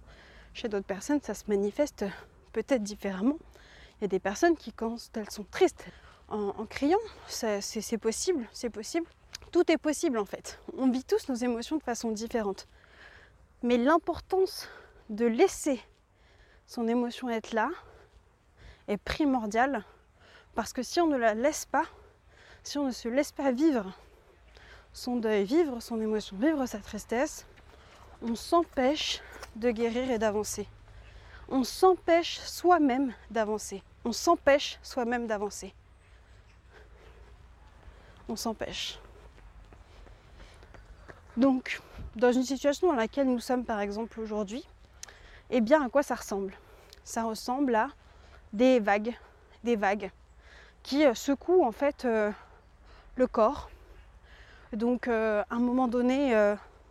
Chez 0.53 0.69
d'autres 0.69 0.85
personnes, 0.85 1.19
ça 1.21 1.33
se 1.33 1.43
manifeste 1.47 2.05
peut-être 2.53 2.83
différemment. 2.83 3.37
Il 3.97 4.03
y 4.03 4.05
a 4.05 4.07
des 4.07 4.19
personnes 4.19 4.55
qui, 4.55 4.71
quand 4.71 4.97
elles 5.15 5.29
sont 5.29 5.43
tristes, 5.43 5.85
en, 6.27 6.49
en 6.57 6.65
criant, 6.65 6.99
c'est 7.27 7.97
possible, 7.97 8.47
c'est 8.51 8.69
possible. 8.69 9.07
Tout 9.51 9.69
est 9.71 9.77
possible 9.77 10.17
en 10.17 10.25
fait. 10.25 10.59
On 10.77 10.89
vit 10.89 11.03
tous 11.03 11.29
nos 11.29 11.35
émotions 11.35 11.77
de 11.77 11.83
façon 11.83 12.11
différente. 12.11 12.67
Mais 13.63 13.77
l'importance 13.77 14.69
de 15.09 15.25
laisser 15.25 15.79
son 16.67 16.87
émotion 16.87 17.29
être 17.29 17.53
là 17.53 17.69
est 18.87 18.97
primordiale 18.97 19.83
parce 20.55 20.73
que 20.73 20.83
si 20.83 20.99
on 21.01 21.07
ne 21.07 21.17
la 21.17 21.33
laisse 21.33 21.65
pas, 21.65 21.85
si 22.63 22.77
on 22.77 22.85
ne 22.87 22.91
se 22.91 23.07
laisse 23.07 23.31
pas 23.31 23.51
vivre 23.51 23.93
son 24.95 25.17
deuil, 25.17 25.43
vivre 25.43 25.81
son 25.81 25.99
émotion, 25.99 26.37
vivre 26.37 26.65
sa 26.65 26.79
tristesse, 26.79 27.45
on 28.21 28.33
s'empêche 28.33 29.21
de 29.57 29.69
guérir 29.69 30.09
et 30.09 30.17
d'avancer. 30.17 30.67
On 31.49 31.65
s'empêche 31.65 32.39
soi-même 32.39 33.13
d'avancer. 33.29 33.83
On 34.05 34.13
s'empêche 34.13 34.79
soi-même 34.81 35.27
d'avancer. 35.27 35.73
On 38.29 38.37
s'empêche. 38.37 38.97
Donc, 41.35 41.81
dans 42.15 42.31
une 42.31 42.45
situation 42.45 42.87
dans 42.87 42.95
laquelle 42.95 43.27
nous 43.27 43.41
sommes 43.41 43.65
par 43.65 43.81
exemple 43.81 44.21
aujourd'hui, 44.21 44.65
eh 45.49 45.59
bien 45.59 45.85
à 45.85 45.89
quoi 45.89 46.03
ça 46.03 46.15
ressemble? 46.15 46.53
Ça 47.03 47.23
ressemble 47.23 47.75
à 47.75 47.89
des 48.53 48.79
vagues, 48.79 49.13
des 49.65 49.75
vagues 49.75 50.09
qui 50.83 51.05
euh, 51.05 51.13
secouent 51.13 51.65
en 51.65 51.73
fait 51.73 52.05
euh, 52.05 52.31
le 53.17 53.27
corps. 53.27 53.69
Donc 54.75 55.07
euh, 55.07 55.43
à 55.49 55.55
un 55.55 55.59
moment 55.59 55.87
donné, 55.87 56.35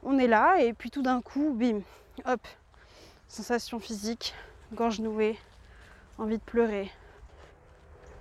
on 0.02 0.18
est 0.18 0.26
là 0.26 0.60
et 0.60 0.72
puis 0.72 0.90
tout 0.90 1.02
d'un 1.02 1.20
coup, 1.20 1.52
bim, 1.52 1.80
hop, 2.26 2.40
sensation 3.28 3.78
physique, 3.78 4.34
gorge 4.72 5.00
nouée, 5.00 5.38
envie 6.18 6.38
de 6.38 6.42
pleurer, 6.42 6.90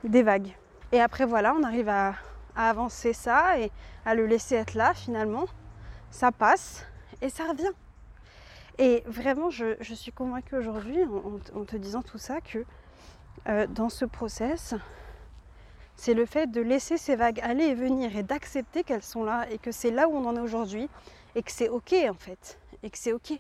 des 0.04 0.24
vagues. 0.24 0.56
Et 0.92 1.02
après 1.02 1.26
voilà, 1.26 1.54
on 1.56 1.64
arrive 1.64 1.90
à 1.90 2.16
avancer 2.56 3.14
ça 3.14 3.60
et 3.60 3.72
à 4.06 4.16
le 4.16 4.26
laisser 4.26 4.56
être 4.56 4.74
là 4.74 4.94
finalement. 4.94 5.46
Ça 6.12 6.32
passe 6.32 6.86
et 7.22 7.30
ça 7.30 7.46
revient. 7.46 7.72
Et 8.80 9.04
vraiment, 9.06 9.50
je, 9.50 9.76
suis 9.94 10.12
convaincue 10.12 10.56
aujourd'hui, 10.56 11.00
en, 11.56 11.64
te 11.64 11.78
disant 11.78 12.02
tout 12.02 12.18
ça, 12.18 12.42
que 12.42 12.66
euh, 13.48 13.68
dans 13.68 13.90
ce 13.90 14.06
process, 14.06 14.74
c'est 15.96 16.14
le 16.14 16.26
fait 16.26 16.48
de 16.48 16.62
laisser 16.62 16.98
ces 16.98 17.16
vagues 17.16 17.40
aller 17.42 17.66
et 17.66 17.76
venir 17.76 18.16
et 18.16 18.24
d'accepter 18.24 18.84
qu'elles 18.84 19.04
sont 19.04 19.24
là 19.24 19.48
et 19.52 19.58
que 19.58 19.72
c'est 19.72 19.92
là 19.92 20.08
où 20.08 20.16
on 20.16 20.26
en 20.26 20.36
est 20.36 20.42
aujourd'hui 20.42 20.90
et 21.36 21.44
que 21.44 21.52
c'est 21.52 21.70
ok 21.70 21.94
en 22.10 22.16
fait. 22.16 22.60
Et 22.84 22.90
que 22.90 22.98
c'est 22.98 23.14
ok. 23.14 23.34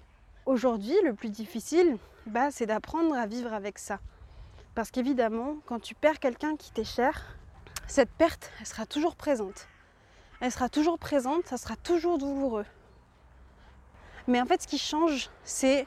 Aujourd'hui, 0.45 0.95
le 1.03 1.13
plus 1.13 1.29
difficile, 1.29 1.98
bah, 2.25 2.51
c'est 2.51 2.65
d'apprendre 2.65 3.15
à 3.15 3.25
vivre 3.25 3.53
avec 3.53 3.77
ça. 3.79 4.00
Parce 4.75 4.91
qu'évidemment, 4.91 5.57
quand 5.65 5.79
tu 5.79 5.95
perds 5.95 6.19
quelqu'un 6.19 6.55
qui 6.55 6.72
t'est 6.72 6.83
cher, 6.83 7.38
cette 7.88 8.10
perte, 8.10 8.51
elle 8.60 8.65
sera 8.65 8.86
toujours 8.86 9.15
présente. 9.15 9.67
Elle 10.39 10.51
sera 10.51 10.69
toujours 10.69 10.98
présente, 10.98 11.45
ça 11.48 11.57
sera 11.57 11.75
toujours 11.75 12.17
douloureux. 12.17 12.65
Mais 14.27 14.41
en 14.41 14.45
fait, 14.45 14.62
ce 14.62 14.67
qui 14.67 14.77
change, 14.77 15.29
c'est 15.43 15.86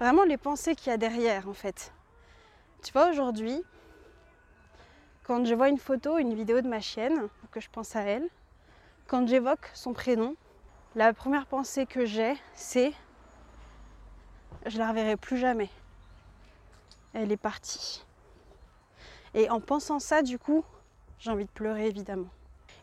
vraiment 0.00 0.24
les 0.24 0.36
pensées 0.36 0.74
qu'il 0.74 0.90
y 0.90 0.94
a 0.94 0.96
derrière, 0.96 1.48
en 1.48 1.54
fait. 1.54 1.92
Tu 2.82 2.92
vois, 2.92 3.08
aujourd'hui, 3.10 3.62
quand 5.24 5.44
je 5.46 5.54
vois 5.54 5.68
une 5.68 5.78
photo, 5.78 6.18
une 6.18 6.34
vidéo 6.34 6.60
de 6.60 6.68
ma 6.68 6.80
chienne, 6.80 7.28
que 7.50 7.60
je 7.60 7.70
pense 7.70 7.96
à 7.96 8.02
elle, 8.02 8.28
quand 9.06 9.26
j'évoque 9.26 9.70
son 9.74 9.92
prénom, 9.92 10.36
la 10.94 11.12
première 11.12 11.46
pensée 11.46 11.86
que 11.86 12.04
j'ai, 12.04 12.36
c'est 12.54 12.92
je 14.66 14.78
la 14.78 14.88
reverrai 14.88 15.16
plus 15.16 15.38
jamais. 15.38 15.70
Elle 17.12 17.32
est 17.32 17.38
partie. 17.38 18.04
Et 19.34 19.50
en 19.50 19.60
pensant 19.60 19.98
ça, 19.98 20.22
du 20.22 20.38
coup, 20.38 20.64
j'ai 21.18 21.30
envie 21.30 21.44
de 21.44 21.50
pleurer 21.50 21.86
évidemment. 21.86 22.28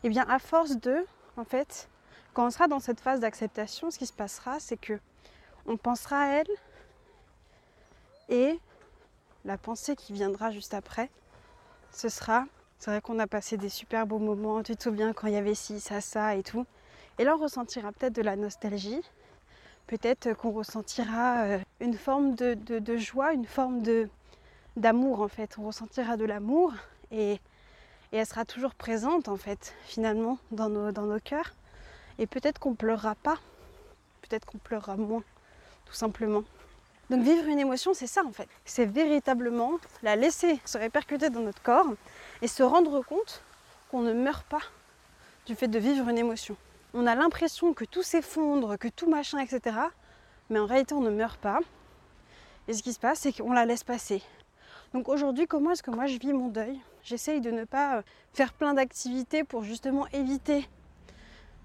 Et 0.02 0.06
eh 0.06 0.08
bien, 0.08 0.24
à 0.28 0.38
force 0.38 0.76
de, 0.76 1.06
en 1.36 1.44
fait, 1.44 1.88
quand 2.34 2.46
on 2.46 2.50
sera 2.50 2.66
dans 2.66 2.80
cette 2.80 3.00
phase 3.00 3.20
d'acceptation, 3.20 3.90
ce 3.90 3.98
qui 3.98 4.06
se 4.06 4.12
passera, 4.12 4.58
c'est 4.58 4.76
que 4.76 4.98
on 5.66 5.76
pensera 5.76 6.20
à 6.20 6.26
elle 6.26 6.50
et 8.28 8.58
la 9.44 9.58
pensée 9.58 9.94
qui 9.94 10.12
viendra 10.12 10.50
juste 10.50 10.74
après, 10.74 11.08
ce 11.92 12.08
sera 12.08 12.46
c'est 12.82 12.90
vrai 12.90 13.00
qu'on 13.00 13.20
a 13.20 13.28
passé 13.28 13.56
des 13.56 13.68
super 13.68 14.08
beaux 14.08 14.18
moments, 14.18 14.60
tu 14.64 14.74
te 14.74 14.82
souviens 14.82 15.12
quand 15.12 15.28
il 15.28 15.34
y 15.34 15.36
avait 15.36 15.54
ci, 15.54 15.78
ça, 15.78 16.00
ça 16.00 16.34
et 16.34 16.42
tout. 16.42 16.66
Et 17.16 17.22
là, 17.22 17.36
on 17.36 17.40
ressentira 17.40 17.92
peut-être 17.92 18.12
de 18.12 18.22
la 18.22 18.34
nostalgie, 18.34 19.02
peut-être 19.86 20.32
qu'on 20.32 20.50
ressentira 20.50 21.42
euh, 21.44 21.58
une 21.78 21.94
forme 21.94 22.34
de, 22.34 22.96
joie, 22.96 23.34
une 23.34 23.44
forme 23.44 23.82
de, 23.82 24.08
d'amour 24.76 25.20
en 25.20 25.28
fait. 25.28 25.58
On 25.58 25.68
ressentira 25.68 26.16
de 26.16 26.24
l'amour 26.24 26.72
et, 27.12 27.38
elle 28.10 28.26
sera 28.26 28.44
toujours 28.44 28.74
présente 28.74 29.28
en 29.28 29.36
fait, 29.36 29.72
finalement, 29.84 30.38
dans 30.50 30.68
nos, 30.68 30.90
dans 30.90 31.06
nos 31.06 31.20
cœurs. 31.20 31.54
Et 32.18 32.26
peut-être 32.26 32.58
qu'on 32.58 32.74
pleurera 32.74 33.14
pas, 33.14 33.38
peut-être 34.22 34.44
qu'on 34.44 34.58
pleurera 34.58 34.96
moins, 34.96 35.22
tout 35.84 35.94
simplement. 35.94 36.42
Donc 37.12 37.24
vivre 37.24 37.46
une 37.46 37.58
émotion, 37.58 37.92
c'est 37.92 38.06
ça 38.06 38.24
en 38.24 38.32
fait. 38.32 38.48
C'est 38.64 38.86
véritablement 38.86 39.72
la 40.02 40.16
laisser 40.16 40.58
se 40.64 40.78
répercuter 40.78 41.28
dans 41.28 41.40
notre 41.40 41.60
corps 41.60 41.92
et 42.40 42.48
se 42.48 42.62
rendre 42.62 43.04
compte 43.04 43.42
qu'on 43.90 44.00
ne 44.00 44.14
meurt 44.14 44.46
pas 44.46 44.62
du 45.44 45.54
fait 45.54 45.68
de 45.68 45.78
vivre 45.78 46.08
une 46.08 46.16
émotion. 46.16 46.56
On 46.94 47.06
a 47.06 47.14
l'impression 47.14 47.74
que 47.74 47.84
tout 47.84 48.02
s'effondre, 48.02 48.78
que 48.78 48.88
tout 48.88 49.10
machin, 49.10 49.40
etc. 49.40 49.76
Mais 50.48 50.58
en 50.58 50.64
réalité, 50.64 50.94
on 50.94 51.02
ne 51.02 51.10
meurt 51.10 51.38
pas. 51.38 51.60
Et 52.66 52.72
ce 52.72 52.82
qui 52.82 52.94
se 52.94 52.98
passe, 52.98 53.18
c'est 53.18 53.34
qu'on 53.34 53.52
la 53.52 53.66
laisse 53.66 53.84
passer. 53.84 54.22
Donc 54.94 55.10
aujourd'hui, 55.10 55.46
comment 55.46 55.72
est-ce 55.72 55.82
que 55.82 55.90
moi 55.90 56.06
je 56.06 56.16
vis 56.16 56.32
mon 56.32 56.48
deuil? 56.48 56.80
J'essaye 57.02 57.42
de 57.42 57.50
ne 57.50 57.64
pas 57.64 57.98
euh, 57.98 58.02
faire 58.32 58.54
plein 58.54 58.72
d'activités 58.72 59.44
pour 59.44 59.64
justement 59.64 60.06
éviter 60.14 60.66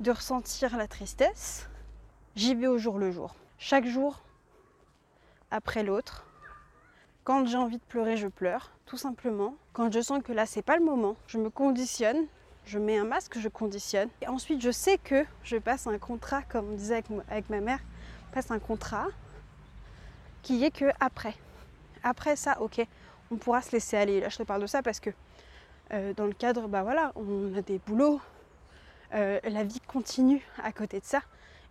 de 0.01 0.11
ressentir 0.11 0.75
la 0.75 0.89
tristesse. 0.89 1.69
J'y 2.35 2.53
vais 2.53 2.67
au 2.67 2.77
jour 2.77 2.99
le 2.99 3.11
jour. 3.11 3.33
Chaque 3.59 3.85
jour, 3.85 4.19
après 5.51 5.83
l'autre. 5.83 6.25
Quand 7.23 7.45
j'ai 7.45 7.57
envie 7.57 7.77
de 7.77 7.83
pleurer, 7.83 8.17
je 8.17 8.27
pleure, 8.27 8.71
tout 8.85 8.97
simplement. 8.97 9.55
Quand 9.73 9.91
je 9.91 9.99
sens 9.99 10.23
que 10.23 10.31
là, 10.31 10.45
c'est 10.45 10.61
pas 10.61 10.77
le 10.77 10.85
moment, 10.85 11.15
je 11.27 11.37
me 11.37 11.49
conditionne, 11.49 12.25
je 12.65 12.79
mets 12.79 12.97
un 12.97 13.05
masque, 13.05 13.37
je 13.39 13.49
conditionne. 13.49 14.09
Et 14.21 14.27
ensuite, 14.27 14.61
je 14.61 14.71
sais 14.71 14.97
que 14.97 15.25
je 15.43 15.57
passe 15.57 15.87
un 15.87 15.97
contrat, 15.97 16.41
comme 16.43 16.69
on 16.71 16.75
disait 16.75 17.03
avec, 17.29 17.49
ma 17.49 17.59
mère, 17.59 17.79
passe 18.33 18.51
un 18.51 18.59
contrat 18.59 19.07
qui 20.41 20.63
est 20.63 20.71
que 20.71 20.85
après. 20.99 21.35
Après 22.03 22.35
ça, 22.35 22.61
ok, 22.61 22.85
on 23.31 23.35
pourra 23.35 23.61
se 23.61 23.71
laisser 23.71 23.97
aller. 23.97 24.21
Là, 24.21 24.29
je 24.29 24.37
te 24.37 24.43
parle 24.43 24.61
de 24.61 24.67
ça 24.67 24.81
parce 24.81 24.99
que 24.99 25.09
euh, 25.93 26.13
dans 26.13 26.25
le 26.25 26.33
cadre, 26.33 26.67
bah 26.67 26.83
voilà, 26.83 27.11
on 27.15 27.53
a 27.57 27.61
des 27.61 27.79
boulots, 27.79 28.21
euh, 29.13 29.39
la 29.43 29.63
vie 29.63 29.81
continue 29.81 30.45
à 30.63 30.71
côté 30.71 30.99
de 30.99 31.05
ça. 31.05 31.21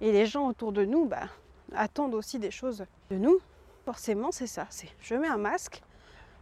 Et 0.01 0.13
les 0.13 0.27
gens 0.27 0.47
autour 0.47 0.73
de 0.73 0.85
nous, 0.85 1.07
bah, 1.07 1.29
attendent 1.75 2.15
aussi 2.15 2.39
des 2.39 2.51
choses 2.51 2.85
de 3.11 3.17
nous 3.17 3.39
forcément, 3.87 4.33
c'est 4.33 4.49
ça. 4.49 4.67
C'est 4.69 4.89
je 5.01 5.15
mets 5.15 5.29
un 5.29 5.37
masque, 5.37 5.81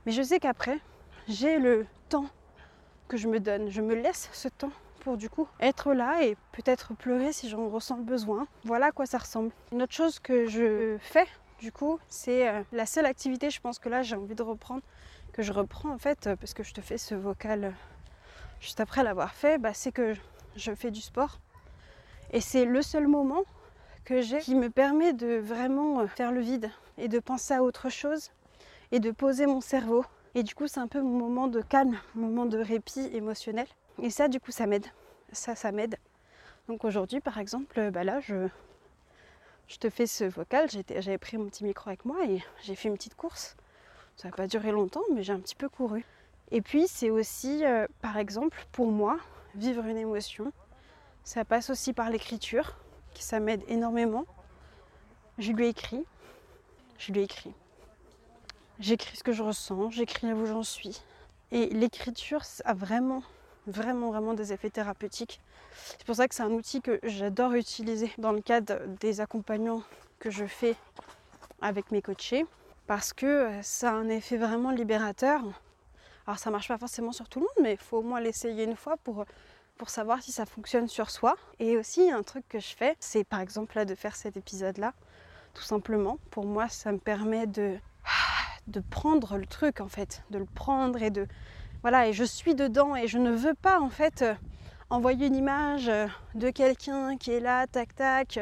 mais 0.06 0.12
je 0.12 0.22
sais 0.22 0.40
qu'après, 0.40 0.80
j'ai 1.28 1.58
le 1.58 1.86
temps 2.08 2.26
que 3.06 3.18
je 3.18 3.28
me 3.28 3.38
donne. 3.38 3.68
Je 3.68 3.82
me 3.82 3.94
laisse 3.94 4.30
ce 4.32 4.48
temps 4.48 4.72
pour 5.00 5.18
du 5.18 5.28
coup 5.28 5.46
être 5.60 5.92
là 5.92 6.24
et 6.24 6.36
peut-être 6.52 6.94
pleurer 6.94 7.34
si 7.34 7.50
j'en 7.50 7.68
ressens 7.68 7.98
le 7.98 8.02
besoin. 8.02 8.46
Voilà 8.64 8.86
à 8.86 8.92
quoi 8.92 9.04
ça 9.04 9.18
ressemble. 9.18 9.50
Une 9.72 9.82
autre 9.82 9.92
chose 9.92 10.18
que 10.20 10.46
je 10.46 10.96
fais 11.02 11.26
du 11.60 11.70
coup, 11.70 11.98
c'est 12.08 12.48
euh, 12.48 12.62
la 12.72 12.86
seule 12.86 13.06
activité, 13.06 13.50
je 13.50 13.60
pense 13.60 13.78
que 13.78 13.90
là 13.90 14.02
j'ai 14.02 14.16
envie 14.16 14.34
de 14.34 14.42
reprendre, 14.42 14.82
que 15.32 15.42
je 15.42 15.52
reprends 15.52 15.90
en 15.90 15.98
fait, 15.98 16.26
euh, 16.26 16.36
parce 16.36 16.54
que 16.54 16.62
je 16.62 16.72
te 16.72 16.80
fais 16.80 16.98
ce 16.98 17.14
vocal 17.14 17.64
euh, 17.64 17.70
juste 18.60 18.80
après 18.80 19.02
l'avoir 19.02 19.34
fait, 19.34 19.58
bah, 19.58 19.74
c'est 19.74 19.92
que 19.92 20.14
je 20.56 20.74
fais 20.74 20.90
du 20.90 21.00
sport. 21.00 21.38
Et 22.32 22.40
c'est 22.40 22.64
le 22.64 22.80
seul 22.80 23.06
moment 23.06 23.42
que 24.04 24.20
j'ai 24.22 24.40
qui 24.40 24.54
me 24.54 24.70
permet 24.70 25.12
de 25.12 25.36
vraiment 25.36 26.06
faire 26.06 26.32
le 26.32 26.40
vide 26.40 26.70
et 26.98 27.08
de 27.08 27.18
penser 27.18 27.54
à 27.54 27.62
autre 27.62 27.88
chose 27.88 28.30
et 28.92 29.00
de 29.00 29.10
poser 29.10 29.46
mon 29.46 29.60
cerveau. 29.60 30.04
Et 30.34 30.42
du 30.42 30.54
coup, 30.54 30.66
c'est 30.66 30.80
un 30.80 30.88
peu 30.88 31.00
mon 31.00 31.18
moment 31.18 31.48
de 31.48 31.60
calme, 31.60 31.98
mon 32.14 32.28
moment 32.28 32.46
de 32.46 32.58
répit 32.58 33.08
émotionnel. 33.12 33.66
Et 34.02 34.10
ça, 34.10 34.28
du 34.28 34.40
coup, 34.40 34.50
ça 34.50 34.66
m'aide. 34.66 34.86
Ça, 35.32 35.54
ça 35.54 35.72
m'aide. 35.72 35.96
Donc 36.68 36.84
aujourd'hui, 36.84 37.20
par 37.20 37.38
exemple, 37.38 37.90
bah 37.90 38.04
là, 38.04 38.20
je, 38.20 38.48
je 39.68 39.76
te 39.76 39.90
fais 39.90 40.06
ce 40.06 40.24
vocal. 40.24 40.68
J'avais 40.70 41.18
pris 41.18 41.38
mon 41.38 41.46
petit 41.46 41.64
micro 41.64 41.90
avec 41.90 42.04
moi 42.04 42.24
et 42.26 42.42
j'ai 42.62 42.74
fait 42.74 42.88
une 42.88 42.94
petite 42.94 43.16
course. 43.16 43.56
Ça 44.16 44.28
n'a 44.28 44.34
pas 44.34 44.46
duré 44.46 44.70
longtemps, 44.70 45.02
mais 45.12 45.22
j'ai 45.22 45.32
un 45.32 45.40
petit 45.40 45.56
peu 45.56 45.68
couru. 45.68 46.04
Et 46.50 46.60
puis, 46.60 46.86
c'est 46.88 47.10
aussi, 47.10 47.64
euh, 47.64 47.86
par 48.00 48.16
exemple, 48.16 48.56
pour 48.72 48.90
moi, 48.90 49.18
vivre 49.54 49.84
une 49.84 49.96
émotion. 49.96 50.52
Ça 51.24 51.44
passe 51.44 51.70
aussi 51.70 51.92
par 51.92 52.10
l'écriture, 52.10 52.76
qui 53.12 53.22
ça 53.22 53.40
m'aide 53.40 53.62
énormément. 53.68 54.24
Je 55.38 55.52
lui 55.52 55.66
ai 55.66 55.68
écrit 55.68 56.04
je 56.98 57.12
lui 57.12 57.22
écris. 57.22 57.52
J'écris 58.80 59.16
ce 59.16 59.22
que 59.22 59.32
je 59.32 59.42
ressens, 59.42 59.90
j'écris 59.90 60.32
où 60.32 60.46
j'en 60.46 60.62
suis. 60.62 61.00
Et 61.52 61.66
l'écriture 61.66 62.42
a 62.64 62.74
vraiment, 62.74 63.22
vraiment, 63.66 64.10
vraiment 64.10 64.34
des 64.34 64.52
effets 64.52 64.70
thérapeutiques. 64.70 65.40
C'est 65.74 66.04
pour 66.04 66.16
ça 66.16 66.26
que 66.26 66.34
c'est 66.34 66.42
un 66.42 66.50
outil 66.50 66.80
que 66.80 66.98
j'adore 67.04 67.52
utiliser 67.52 68.10
dans 68.18 68.32
le 68.32 68.40
cadre 68.40 68.80
des 69.00 69.20
accompagnements 69.20 69.82
que 70.18 70.30
je 70.30 70.46
fais 70.46 70.74
avec 71.60 71.92
mes 71.92 72.02
coachés. 72.02 72.46
Parce 72.86 73.12
que 73.12 73.48
ça 73.62 73.90
a 73.90 73.94
un 73.94 74.08
effet 74.08 74.36
vraiment 74.36 74.70
libérateur. 74.70 75.42
Alors 76.26 76.38
ça 76.38 76.50
marche 76.50 76.68
pas 76.68 76.78
forcément 76.78 77.12
sur 77.12 77.28
tout 77.28 77.40
le 77.40 77.44
monde, 77.44 77.62
mais 77.62 77.72
il 77.72 77.78
faut 77.78 77.98
au 77.98 78.02
moins 78.02 78.20
l'essayer 78.20 78.64
une 78.64 78.76
fois 78.76 78.96
pour, 78.98 79.24
pour 79.78 79.88
savoir 79.88 80.22
si 80.22 80.32
ça 80.32 80.46
fonctionne 80.46 80.88
sur 80.88 81.10
soi. 81.10 81.36
Et 81.60 81.76
aussi 81.76 82.10
un 82.10 82.22
truc 82.22 82.46
que 82.48 82.58
je 82.58 82.74
fais, 82.74 82.96
c'est 82.98 83.24
par 83.24 83.40
exemple 83.40 83.76
là 83.76 83.84
de 83.84 83.94
faire 83.94 84.16
cet 84.16 84.36
épisode-là 84.36 84.92
tout 85.54 85.62
simplement. 85.62 86.18
Pour 86.30 86.44
moi, 86.44 86.68
ça 86.68 86.92
me 86.92 86.98
permet 86.98 87.46
de, 87.46 87.76
de 88.66 88.80
prendre 88.80 89.38
le 89.38 89.46
truc 89.46 89.80
en 89.80 89.88
fait, 89.88 90.22
de 90.30 90.38
le 90.38 90.44
prendre 90.44 91.02
et 91.02 91.10
de 91.10 91.26
voilà, 91.82 92.08
et 92.08 92.12
je 92.12 92.24
suis 92.24 92.54
dedans 92.54 92.96
et 92.96 93.08
je 93.08 93.18
ne 93.18 93.30
veux 93.30 93.54
pas 93.54 93.78
en 93.78 93.90
fait 93.90 94.22
euh, 94.22 94.34
envoyer 94.88 95.26
une 95.26 95.36
image 95.36 95.88
euh, 95.88 96.06
de 96.34 96.50
quelqu'un 96.50 97.16
qui 97.18 97.30
est 97.30 97.40
là, 97.40 97.66
tac 97.66 97.94
tac, 97.94 98.40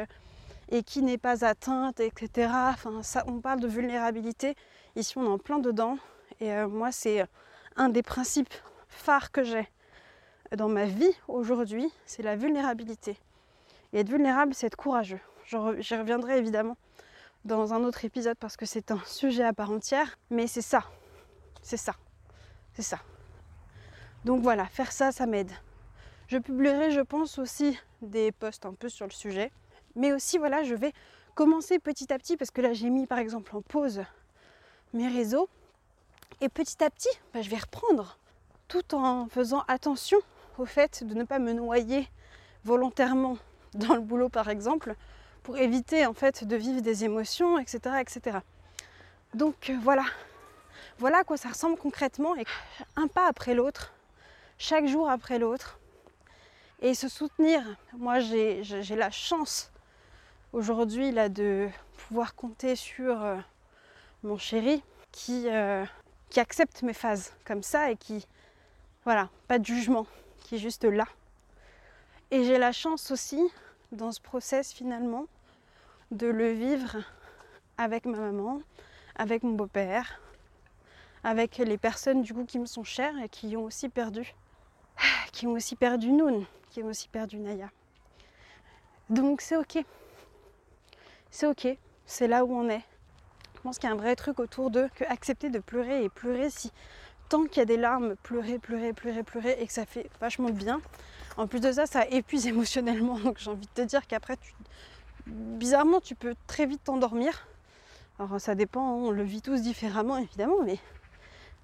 et 0.69 0.81
qui 0.81 1.01
n'est 1.01 1.17
pas 1.17 1.45
atteinte, 1.45 1.99
etc. 1.99 2.49
Enfin, 2.69 3.03
ça, 3.03 3.23
on 3.27 3.41
parle 3.41 3.59
de 3.59 3.67
vulnérabilité. 3.67 4.55
Ici, 4.95 5.17
on 5.17 5.25
est 5.25 5.27
en 5.27 5.37
plein 5.37 5.59
dedans. 5.59 5.97
Et 6.39 6.53
euh, 6.53 6.69
moi, 6.69 6.91
c'est 6.91 7.25
un 7.75 7.89
des 7.89 8.01
principes 8.01 8.53
phares 8.87 9.31
que 9.31 9.43
j'ai 9.43 9.67
dans 10.55 10.69
ma 10.69 10.85
vie 10.85 11.11
aujourd'hui, 11.27 11.91
c'est 12.05 12.23
la 12.23 12.35
vulnérabilité. 12.35 13.17
Et 13.91 13.99
être 13.99 14.09
vulnérable, 14.09 14.53
c'est 14.53 14.67
être 14.67 14.75
courageux. 14.75 15.19
J'y 15.45 15.95
reviendrai 15.95 16.37
évidemment 16.37 16.77
dans 17.45 17.73
un 17.73 17.83
autre 17.83 18.05
épisode 18.05 18.37
parce 18.37 18.57
que 18.57 18.65
c'est 18.65 18.91
un 18.91 19.01
sujet 19.05 19.43
à 19.43 19.53
part 19.53 19.71
entière. 19.71 20.17
Mais 20.29 20.47
c'est 20.47 20.61
ça. 20.61 20.83
C'est 21.61 21.77
ça. 21.77 21.95
C'est 22.73 22.81
ça. 22.81 22.99
Donc 24.25 24.41
voilà, 24.41 24.65
faire 24.65 24.91
ça, 24.91 25.11
ça 25.11 25.25
m'aide. 25.25 25.51
Je 26.27 26.37
publierai, 26.37 26.91
je 26.91 27.01
pense, 27.01 27.37
aussi 27.37 27.77
des 28.01 28.31
posts 28.31 28.65
un 28.65 28.73
peu 28.73 28.89
sur 28.89 29.05
le 29.05 29.11
sujet. 29.11 29.51
Mais 29.95 30.13
aussi, 30.13 30.37
voilà, 30.37 30.63
je 30.63 30.75
vais 30.75 30.93
commencer 31.35 31.79
petit 31.79 32.11
à 32.13 32.17
petit 32.17 32.37
parce 32.37 32.51
que 32.51 32.61
là, 32.61 32.73
j'ai 32.73 32.89
mis 32.89 33.05
par 33.05 33.19
exemple 33.19 33.55
en 33.55 33.61
pause 33.61 34.03
mes 34.93 35.07
réseaux. 35.07 35.49
Et 36.41 36.49
petit 36.49 36.83
à 36.83 36.89
petit, 36.89 37.09
bah, 37.33 37.41
je 37.41 37.49
vais 37.49 37.57
reprendre 37.57 38.17
tout 38.67 38.95
en 38.95 39.27
faisant 39.27 39.63
attention 39.67 40.17
au 40.57 40.65
fait 40.65 41.03
de 41.03 41.13
ne 41.13 41.23
pas 41.23 41.39
me 41.39 41.53
noyer 41.53 42.07
volontairement 42.63 43.37
dans 43.75 43.95
le 43.95 44.01
boulot 44.01 44.29
par 44.29 44.49
exemple 44.49 44.95
pour 45.43 45.57
éviter 45.57 46.05
en 46.05 46.13
fait 46.13 46.45
de 46.45 46.55
vivre 46.55 46.81
des 46.81 47.03
émotions, 47.03 47.59
etc. 47.59 47.97
etc. 47.99 48.39
Donc 49.33 49.69
euh, 49.69 49.77
voilà, 49.81 50.05
voilà 50.97 51.19
à 51.19 51.23
quoi 51.23 51.37
ça 51.37 51.49
ressemble 51.49 51.77
concrètement 51.77 52.35
et 52.35 52.45
un 52.95 53.07
pas 53.07 53.27
après 53.27 53.53
l'autre, 53.53 53.93
chaque 54.57 54.87
jour 54.87 55.09
après 55.09 55.37
l'autre, 55.37 55.79
et 56.81 56.93
se 56.93 57.07
soutenir. 57.07 57.61
Moi 57.97 58.19
j'ai 58.19 58.63
la 58.95 59.11
chance 59.11 59.71
aujourd'hui 60.53 61.11
là 61.11 61.29
de 61.29 61.67
pouvoir 61.97 62.35
compter 62.35 62.75
sur 62.75 63.21
euh, 63.23 63.37
mon 64.23 64.37
chéri 64.37 64.81
qui, 65.11 65.49
euh, 65.49 65.85
qui 66.29 66.39
accepte 66.39 66.81
mes 66.83 66.93
phases 66.93 67.33
comme 67.45 67.63
ça 67.63 67.91
et 67.91 67.97
qui, 67.97 68.27
voilà, 69.03 69.29
pas 69.47 69.59
de 69.59 69.65
jugement, 69.65 70.07
qui 70.39 70.55
est 70.55 70.59
juste 70.59 70.85
là. 70.85 71.05
Et 72.31 72.43
j'ai 72.45 72.57
la 72.57 72.71
chance 72.71 73.11
aussi 73.11 73.41
dans 73.91 74.11
ce 74.11 74.19
process 74.19 74.73
finalement 74.73 75.27
de 76.13 76.27
le 76.27 76.51
vivre 76.51 76.97
avec 77.77 78.05
ma 78.05 78.17
maman, 78.17 78.61
avec 79.15 79.43
mon 79.43 79.53
beau-père, 79.53 80.21
avec 81.23 81.57
les 81.57 81.77
personnes 81.77 82.21
du 82.21 82.33
coup 82.33 82.45
qui 82.45 82.59
me 82.59 82.65
sont 82.65 82.83
chères 82.83 83.17
et 83.23 83.29
qui 83.29 83.57
ont 83.57 83.63
aussi 83.63 83.89
perdu, 83.89 84.33
qui 85.31 85.47
ont 85.47 85.53
aussi 85.53 85.75
perdu 85.75 86.11
Noun, 86.11 86.45
qui 86.69 86.83
ont 86.83 86.87
aussi 86.87 87.07
perdu 87.07 87.39
Naya. 87.39 87.69
Donc 89.09 89.41
c'est 89.41 89.57
ok. 89.57 89.83
C'est 91.31 91.47
ok. 91.47 91.67
C'est 92.05 92.27
là 92.27 92.45
où 92.45 92.53
on 92.53 92.69
est. 92.69 92.83
Je 93.55 93.61
pense 93.61 93.79
qu'il 93.79 93.89
y 93.89 93.91
a 93.91 93.95
un 93.95 93.97
vrai 93.97 94.15
truc 94.15 94.39
autour 94.39 94.69
de 94.71 94.89
que 94.95 95.03
accepter 95.05 95.49
de 95.49 95.59
pleurer 95.59 96.03
et 96.03 96.09
pleurer 96.09 96.49
si 96.49 96.71
tant 97.29 97.45
qu'il 97.45 97.57
y 97.57 97.61
a 97.61 97.65
des 97.65 97.77
larmes, 97.77 98.15
pleurer, 98.17 98.59
pleurer, 98.59 98.93
pleurer, 98.93 99.23
pleurer 99.23 99.57
et 99.59 99.65
que 99.65 99.73
ça 99.73 99.85
fait 99.85 100.09
vachement 100.19 100.49
bien. 100.49 100.81
En 101.37 101.47
plus 101.47 101.61
de 101.61 101.71
ça, 101.71 101.85
ça 101.85 102.05
épuise 102.07 102.45
émotionnellement. 102.53 103.17
Donc 103.17 103.39
j'ai 103.39 103.49
envie 103.49 103.65
de 103.65 103.71
te 103.73 103.81
dire 103.81 104.05
qu'après, 104.05 104.37
tu... 104.37 104.53
bizarrement, 105.27 105.99
tu 105.99 106.15
peux 106.15 106.35
très 106.47 106.65
vite 106.65 106.83
t'endormir. 106.83 107.47
Alors 108.19 108.39
ça 108.39 108.55
dépend, 108.55 108.95
on 108.95 109.11
le 109.11 109.23
vit 109.23 109.41
tous 109.41 109.61
différemment 109.61 110.17
évidemment, 110.17 110.61
mais 110.63 110.79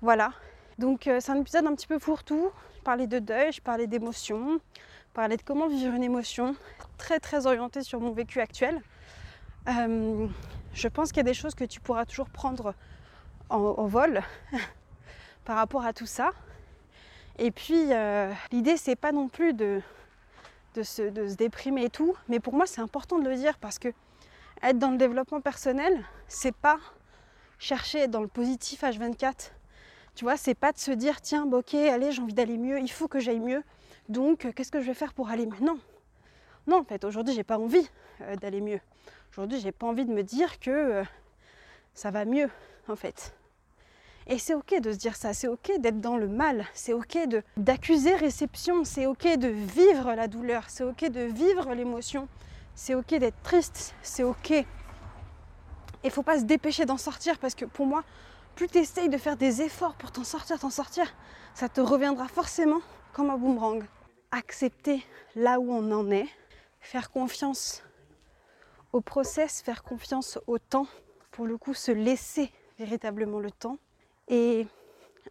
voilà. 0.01 0.31
Donc 0.77 1.07
euh, 1.07 1.19
c'est 1.19 1.31
un 1.31 1.41
épisode 1.41 1.65
un 1.65 1.75
petit 1.75 1.87
peu 1.87 1.99
fourre-tout. 1.99 2.51
Je 2.77 2.81
parlais 2.81 3.07
de 3.07 3.19
deuil, 3.19 3.51
je 3.51 3.61
parlais 3.61 3.85
d'émotion, 3.87 4.59
je 4.75 5.13
parlais 5.13 5.37
de 5.37 5.41
comment 5.43 5.67
vivre 5.67 5.93
une 5.93 6.03
émotion, 6.03 6.55
très 6.97 7.19
très 7.19 7.45
orientée 7.45 7.83
sur 7.83 7.99
mon 7.99 8.11
vécu 8.11 8.39
actuel. 8.39 8.81
Euh, 9.67 10.27
je 10.73 10.87
pense 10.87 11.09
qu'il 11.09 11.17
y 11.17 11.21
a 11.21 11.23
des 11.23 11.33
choses 11.33 11.53
que 11.53 11.65
tu 11.65 11.81
pourras 11.81 12.05
toujours 12.05 12.29
prendre 12.29 12.73
en, 13.49 13.85
vol 13.85 14.21
par 15.45 15.57
rapport 15.57 15.85
à 15.85 15.93
tout 15.93 16.05
ça. 16.05 16.31
Et 17.37 17.51
puis 17.51 17.91
euh, 17.91 18.31
l'idée 18.51 18.77
c'est 18.77 18.95
pas 18.95 19.11
non 19.11 19.27
plus 19.27 19.53
de, 19.53 19.81
de, 20.75 20.83
se, 20.83 21.35
déprimer 21.35 21.85
et 21.85 21.89
tout, 21.89 22.15
mais 22.27 22.39
pour 22.39 22.53
moi 22.53 22.65
c'est 22.65 22.81
important 22.81 23.19
de 23.19 23.29
le 23.29 23.35
dire 23.35 23.57
parce 23.57 23.79
que 23.79 23.89
être 24.61 24.77
dans 24.77 24.91
le 24.91 24.97
développement 24.97 25.41
personnel, 25.41 26.05
c'est 26.27 26.55
pas 26.55 26.77
chercher 27.59 28.01
à 28.01 28.03
être 28.05 28.11
dans 28.11 28.21
le 28.21 28.27
positif 28.27 28.83
H24. 28.83 29.51
Tu 30.15 30.25
vois, 30.25 30.37
c'est 30.37 30.55
pas 30.55 30.71
de 30.71 30.77
se 30.77 30.91
dire 30.91 31.21
tiens, 31.21 31.45
bah, 31.45 31.57
ok, 31.57 31.73
allez, 31.75 32.11
j'ai 32.11 32.21
envie 32.21 32.33
d'aller 32.33 32.57
mieux, 32.57 32.79
il 32.79 32.91
faut 32.91 33.07
que 33.07 33.19
j'aille 33.19 33.39
mieux. 33.39 33.63
Donc, 34.09 34.51
qu'est-ce 34.53 34.71
que 34.71 34.81
je 34.81 34.85
vais 34.85 34.93
faire 34.93 35.13
pour 35.13 35.29
aller 35.29 35.45
mieux? 35.45 35.59
Non. 35.61 35.79
Non, 36.67 36.79
en 36.79 36.83
fait, 36.83 37.05
aujourd'hui, 37.05 37.33
j'ai 37.33 37.43
pas 37.43 37.57
envie 37.57 37.87
euh, 38.21 38.35
d'aller 38.35 38.59
mieux. 38.59 38.81
Aujourd'hui, 39.31 39.59
j'ai 39.59 39.71
pas 39.71 39.87
envie 39.87 40.05
de 40.05 40.11
me 40.11 40.23
dire 40.23 40.59
que 40.59 40.69
euh, 40.69 41.03
ça 41.93 42.11
va 42.11 42.25
mieux, 42.25 42.49
en 42.87 42.95
fait. 42.95 43.33
Et 44.31 44.37
c'est 44.37 44.53
ok 44.53 44.79
de 44.79 44.91
se 44.91 44.97
dire 44.97 45.15
ça, 45.15 45.33
c'est 45.33 45.47
ok 45.47 45.79
d'être 45.79 45.99
dans 45.99 46.15
le 46.15 46.27
mal, 46.27 46.67
c'est 46.75 46.93
ok 46.93 47.17
d'accuser 47.57 48.15
réception, 48.15 48.83
c'est 48.83 49.07
ok 49.07 49.37
de 49.37 49.47
vivre 49.47 50.13
la 50.13 50.27
douleur, 50.27 50.65
c'est 50.67 50.83
ok 50.83 51.09
de 51.09 51.21
vivre 51.21 51.73
l'émotion, 51.73 52.27
c'est 52.75 52.93
ok 52.93 53.15
d'être 53.15 53.41
triste, 53.41 53.95
c'est 54.03 54.21
ok. 54.21 54.51
Et 56.03 56.09
faut 56.11 56.21
pas 56.21 56.37
se 56.37 56.43
dépêcher 56.43 56.85
d'en 56.85 56.97
sortir 56.97 57.39
parce 57.39 57.55
que 57.55 57.65
pour 57.65 57.87
moi, 57.87 58.03
plus 58.53 58.67
tu 58.67 58.77
essayes 58.77 59.09
de 59.09 59.17
faire 59.17 59.35
des 59.35 59.63
efforts 59.63 59.95
pour 59.95 60.11
t'en 60.11 60.23
sortir, 60.23 60.59
t'en 60.59 60.69
sortir, 60.69 61.11
ça 61.55 61.67
te 61.67 61.81
reviendra 61.81 62.27
forcément 62.27 62.81
comme 63.13 63.31
un 63.31 63.37
boomerang. 63.37 63.83
Accepter 64.29 65.03
là 65.35 65.59
où 65.59 65.73
on 65.73 65.91
en 65.91 66.11
est, 66.11 66.27
faire 66.81 67.09
confiance 67.09 67.81
au 68.93 69.01
process, 69.01 69.63
faire 69.63 69.81
confiance 69.81 70.37
au 70.45 70.59
temps, 70.59 70.85
pour 71.31 71.47
le 71.47 71.57
coup 71.57 71.73
se 71.73 71.91
laisser 71.91 72.51
véritablement 72.77 73.39
le 73.39 73.49
temps, 73.49 73.79
et 74.29 74.67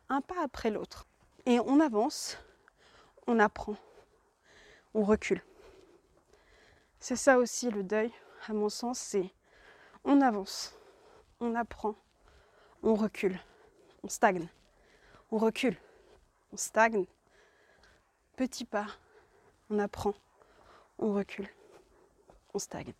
un 0.08 0.20
pas 0.20 0.42
après 0.42 0.70
l'autre. 0.70 1.06
Et 1.46 1.60
on 1.60 1.80
avance, 1.80 2.36
on 3.26 3.38
apprend, 3.38 3.76
on 4.92 5.02
recule. 5.04 5.42
C'est 7.00 7.16
ça 7.16 7.38
aussi 7.38 7.70
le 7.70 7.82
deuil, 7.82 8.12
à 8.48 8.52
mon 8.52 8.68
sens, 8.68 8.98
c'est 8.98 9.32
on 10.04 10.20
avance, 10.20 10.74
on 11.40 11.54
apprend, 11.54 11.94
on 12.82 12.94
recule, 12.94 13.38
on 14.02 14.08
stagne, 14.08 14.48
on 15.30 15.38
recule, 15.38 15.76
on 16.52 16.56
stagne, 16.56 17.06
petit 18.36 18.64
pas, 18.64 18.86
on 19.70 19.78
apprend, 19.78 20.14
on 20.98 21.12
recule, 21.12 21.48
on 22.52 22.58
stagne. 22.58 22.92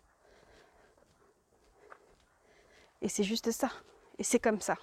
Et 3.01 3.09
c'est 3.09 3.23
juste 3.23 3.51
ça, 3.51 3.69
et 4.17 4.23
c'est 4.23 4.39
comme 4.39 4.61
ça. 4.61 4.75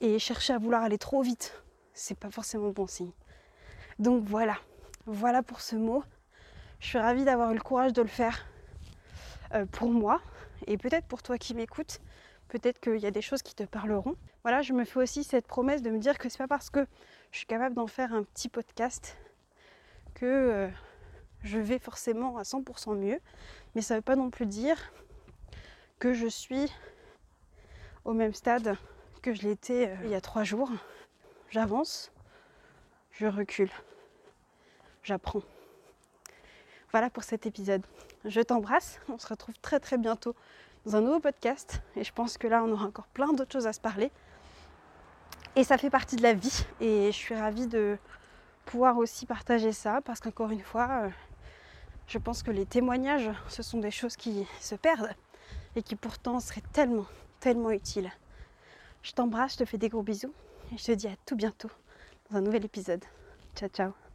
Et 0.00 0.18
chercher 0.18 0.52
à 0.52 0.58
vouloir 0.58 0.82
aller 0.82 0.98
trop 0.98 1.22
vite, 1.22 1.62
c'est 1.94 2.18
pas 2.18 2.30
forcément 2.30 2.70
bon 2.70 2.86
signe. 2.86 3.12
Donc 3.98 4.24
voilà, 4.24 4.56
voilà 5.06 5.42
pour 5.42 5.60
ce 5.60 5.76
mot. 5.76 6.04
Je 6.80 6.88
suis 6.88 6.98
ravie 6.98 7.24
d'avoir 7.24 7.52
eu 7.52 7.54
le 7.54 7.62
courage 7.62 7.92
de 7.94 8.02
le 8.02 8.08
faire 8.08 8.46
euh, 9.54 9.64
pour 9.64 9.90
moi 9.90 10.20
et 10.66 10.76
peut-être 10.76 11.06
pour 11.06 11.22
toi 11.22 11.38
qui 11.38 11.54
m'écoutes. 11.54 12.00
Peut-être 12.48 12.78
qu'il 12.78 12.98
y 12.98 13.06
a 13.06 13.10
des 13.10 13.22
choses 13.22 13.42
qui 13.42 13.54
te 13.54 13.64
parleront. 13.64 14.14
Voilà, 14.42 14.62
je 14.62 14.72
me 14.72 14.84
fais 14.84 15.00
aussi 15.00 15.24
cette 15.24 15.46
promesse 15.46 15.82
de 15.82 15.90
me 15.90 15.98
dire 15.98 16.18
que 16.18 16.28
c'est 16.28 16.38
pas 16.38 16.46
parce 16.46 16.70
que 16.70 16.86
je 17.32 17.38
suis 17.38 17.46
capable 17.46 17.74
d'en 17.74 17.86
faire 17.86 18.12
un 18.12 18.22
petit 18.22 18.48
podcast 18.48 19.16
que 20.14 20.26
euh, 20.26 20.68
je 21.42 21.58
vais 21.58 21.78
forcément 21.78 22.36
à 22.36 22.42
100% 22.42 22.96
mieux. 22.96 23.20
Mais 23.74 23.82
ça 23.82 23.94
ne 23.94 23.98
veut 23.98 24.02
pas 24.02 24.16
non 24.16 24.30
plus 24.30 24.46
dire 24.46 24.92
que 25.98 26.12
je 26.12 26.26
suis 26.26 26.70
au 28.04 28.12
même 28.12 28.34
stade 28.34 28.76
je 29.34 29.42
l'étais 29.42 29.88
euh, 29.88 29.96
il 30.04 30.10
y 30.10 30.14
a 30.14 30.20
trois 30.20 30.44
jours. 30.44 30.70
J'avance, 31.50 32.12
je 33.12 33.26
recule, 33.26 33.70
j'apprends. 35.02 35.42
Voilà 36.92 37.10
pour 37.10 37.24
cet 37.24 37.46
épisode. 37.46 37.82
Je 38.24 38.40
t'embrasse. 38.40 39.00
On 39.08 39.18
se 39.18 39.26
retrouve 39.26 39.54
très 39.60 39.80
très 39.80 39.98
bientôt 39.98 40.34
dans 40.84 40.96
un 40.96 41.00
nouveau 41.00 41.20
podcast. 41.20 41.82
Et 41.94 42.04
je 42.04 42.12
pense 42.12 42.38
que 42.38 42.46
là, 42.46 42.62
on 42.64 42.72
aura 42.72 42.86
encore 42.86 43.06
plein 43.08 43.32
d'autres 43.32 43.52
choses 43.52 43.66
à 43.66 43.72
se 43.72 43.80
parler. 43.80 44.10
Et 45.56 45.64
ça 45.64 45.78
fait 45.78 45.90
partie 45.90 46.16
de 46.16 46.22
la 46.22 46.32
vie. 46.32 46.64
Et 46.80 47.06
je 47.06 47.16
suis 47.16 47.34
ravie 47.34 47.66
de 47.66 47.98
pouvoir 48.64 48.96
aussi 48.98 49.26
partager 49.26 49.72
ça. 49.72 50.00
Parce 50.00 50.20
qu'encore 50.20 50.50
une 50.50 50.62
fois, 50.62 50.88
euh, 51.04 51.08
je 52.06 52.18
pense 52.18 52.42
que 52.42 52.50
les 52.50 52.66
témoignages, 52.66 53.30
ce 53.48 53.62
sont 53.62 53.78
des 53.78 53.90
choses 53.90 54.16
qui 54.16 54.46
se 54.60 54.74
perdent. 54.74 55.14
Et 55.74 55.82
qui 55.82 55.96
pourtant 55.96 56.40
seraient 56.40 56.62
tellement, 56.72 57.06
tellement 57.40 57.70
utiles. 57.70 58.10
Je 59.06 59.12
t'embrasse, 59.12 59.52
je 59.52 59.58
te 59.58 59.64
fais 59.64 59.78
des 59.78 59.88
gros 59.88 60.02
bisous. 60.02 60.34
Et 60.72 60.78
je 60.78 60.84
te 60.84 60.92
dis 60.92 61.06
à 61.06 61.14
tout 61.24 61.36
bientôt 61.36 61.70
dans 62.28 62.38
un 62.38 62.40
nouvel 62.40 62.64
épisode. 62.64 63.04
Ciao, 63.54 63.68
ciao. 63.68 64.05